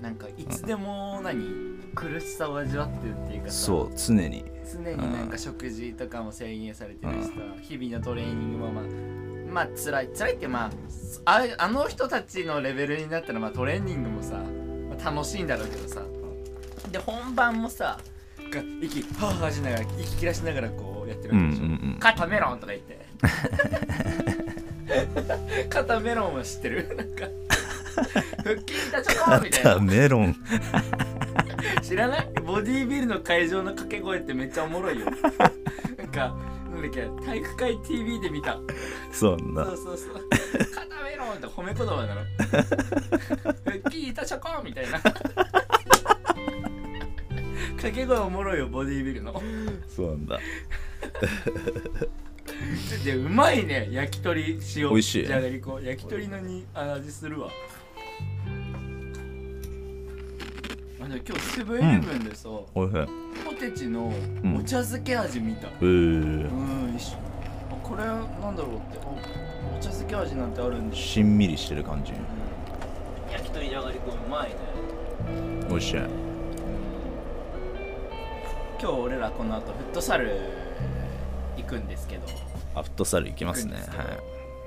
[0.00, 1.44] なんかいつでも何
[1.94, 3.52] 苦しさを味わってるっていうかさ。
[3.52, 4.44] そう常に。
[4.64, 8.84] 常になんか食事とかも制限されてるしさ、日々のトレーニングもまあ
[9.50, 10.70] まあ辛い辛いってま
[11.24, 16.02] あああの人たちのレベルになったらまあトレーニングもさ、まあ、楽しいんだろうけどさ。
[16.90, 17.98] で本番もさ
[18.50, 23.06] が息はぁはぁしながら息切らしながらこうやってるうんうわけでしょ、んうん肩メロンとか言って。
[25.68, 26.94] 肩メロンは知ってる？
[26.96, 27.26] なんか
[28.44, 30.36] 腹筋いたチョコみたいだなメロン。
[31.82, 32.28] 知らない？
[32.44, 35.06] ボディービルの会場の掛け声ってめっちゃおもろいよ。
[35.06, 36.36] なんか
[36.76, 37.08] なんだっけ？
[37.24, 38.58] 体育会 TV で見た。
[39.12, 39.44] そうな。
[39.44, 40.28] んだそうそうそう。
[40.74, 42.20] 肩メロンって褒め言葉なの
[43.64, 45.00] 腹筋いたチョコみたいな。
[47.76, 49.42] 掛け声おもろいよボディービルの。
[49.88, 50.14] そうな。
[50.16, 50.38] んだ
[53.04, 54.88] でうまいね焼き鳥塩。
[54.88, 55.80] 美味しいじゃがりこ。
[55.80, 57.50] 焼き鳥のにあ味するわ
[61.08, 62.94] 今日セブンイレブンでさ、おいしい。
[63.44, 64.10] ポテチの
[64.42, 64.56] ん。
[64.56, 65.68] お茶漬け味見た。
[65.68, 66.50] えー。
[66.50, 67.16] うん、一緒。
[67.70, 68.98] あこれなんだろうって。
[68.98, 69.06] あ
[69.72, 72.12] お茶漬け味なんてあるんだしんみりしてる感じ。
[73.30, 74.56] 焼き鳥じゃがりこうまいね
[75.70, 75.96] おいしい。
[75.96, 76.08] 今
[78.80, 80.40] 日俺らこの後フットサル
[81.56, 82.22] 行くんですけど。
[82.74, 83.76] あフットサル行きますね。
[83.76, 84.20] は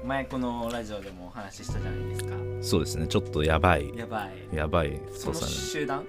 [0.05, 2.29] 前このラジオでもお話ししたじゃないですか。
[2.29, 3.07] いそうですね。
[3.07, 3.93] ちょっとやばい。
[3.97, 4.55] やばい。
[4.55, 4.91] やばい。
[4.91, 5.51] フッそのトサル。
[5.51, 6.05] 集団？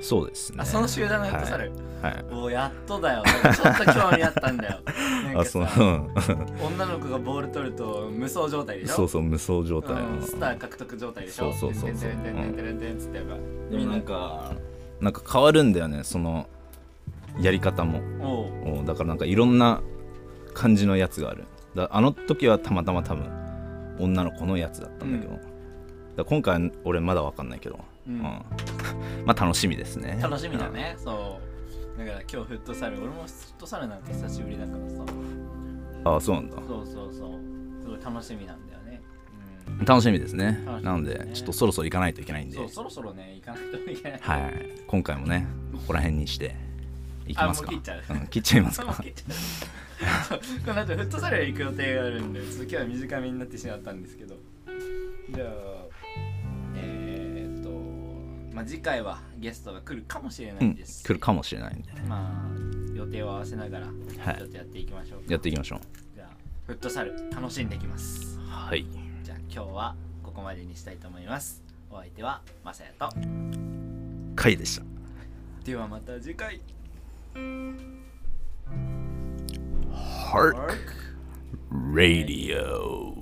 [0.00, 0.58] そうですね。
[0.60, 1.72] あその集団のフットサル、
[2.02, 2.24] はい、はい。
[2.32, 3.22] おやっとだよ。
[3.24, 4.78] ちょっと興味あったんだよ。
[5.32, 5.64] なんあそう。
[6.66, 8.94] 女の子がボール取ると無双状態でしょ？
[8.94, 10.02] そうそう無双状態。
[10.02, 11.52] うんのスター獲得状態でしょ？
[11.52, 12.10] そうそうそうそう。
[12.10, 13.36] てんてんてんてんてんてんつってやば
[13.70, 14.52] でもなんか
[15.00, 16.48] なんか変わるんだよねその
[17.40, 18.00] やり方も
[18.64, 19.80] おだからなんかいろんな
[20.54, 23.26] 感じのやつがあるだあの時はたまたま多分
[23.98, 25.40] 女の子のやつだったんだけど、うん
[26.14, 28.22] だ今回は俺まだわかんないけど、うん
[29.24, 30.18] まあ楽しみですね。
[30.20, 30.96] 楽しみだね。
[30.98, 31.40] そ
[31.96, 31.98] う。
[31.98, 35.04] だから今日フットサル俺もフットサルなんて久しぶりだからさ。
[35.08, 35.32] うん
[36.04, 36.56] あそうなんだ。
[36.66, 37.40] そうそうそう。
[37.80, 39.00] すごい楽しみなんだよね。
[39.68, 39.84] うん。
[39.84, 40.52] 楽しみですね。
[40.52, 40.64] ね。
[40.82, 42.56] なのでちょっとそろそろ行かないといけないんで。
[42.56, 44.20] そうそろそろね行かないといけない。
[44.20, 44.52] はい。
[44.86, 46.56] 今回もねここら辺にして
[47.26, 47.68] 行きますか。
[47.68, 48.02] 切っちゃう。
[48.10, 48.86] うん、切っちゃいますか。
[50.66, 54.34] この後フットサルへ行く予定があるんでちょっと今日は短めになってしまったんですけど。
[55.30, 55.48] じゃあ
[58.54, 61.00] まあ次回はゲストが来るかもしれなうんいです。
[61.00, 61.92] し、来るかもしれないんで。
[61.92, 63.92] ねまあ予定を合わせながらは
[64.32, 64.36] い。
[64.36, 65.80] ちょっとやっていきましょうか、やっていきましょう。
[66.14, 66.28] じゃあ
[66.66, 68.38] フットサル楽しんできます。
[68.48, 68.86] はい。
[69.24, 71.62] じゃあ今日はここまでにしたいと思います。
[71.90, 73.14] お相手はまさやと。
[74.36, 74.84] カイでした。
[75.64, 76.60] ではまた次回。
[79.92, 80.56] Hark
[81.70, 83.21] Radio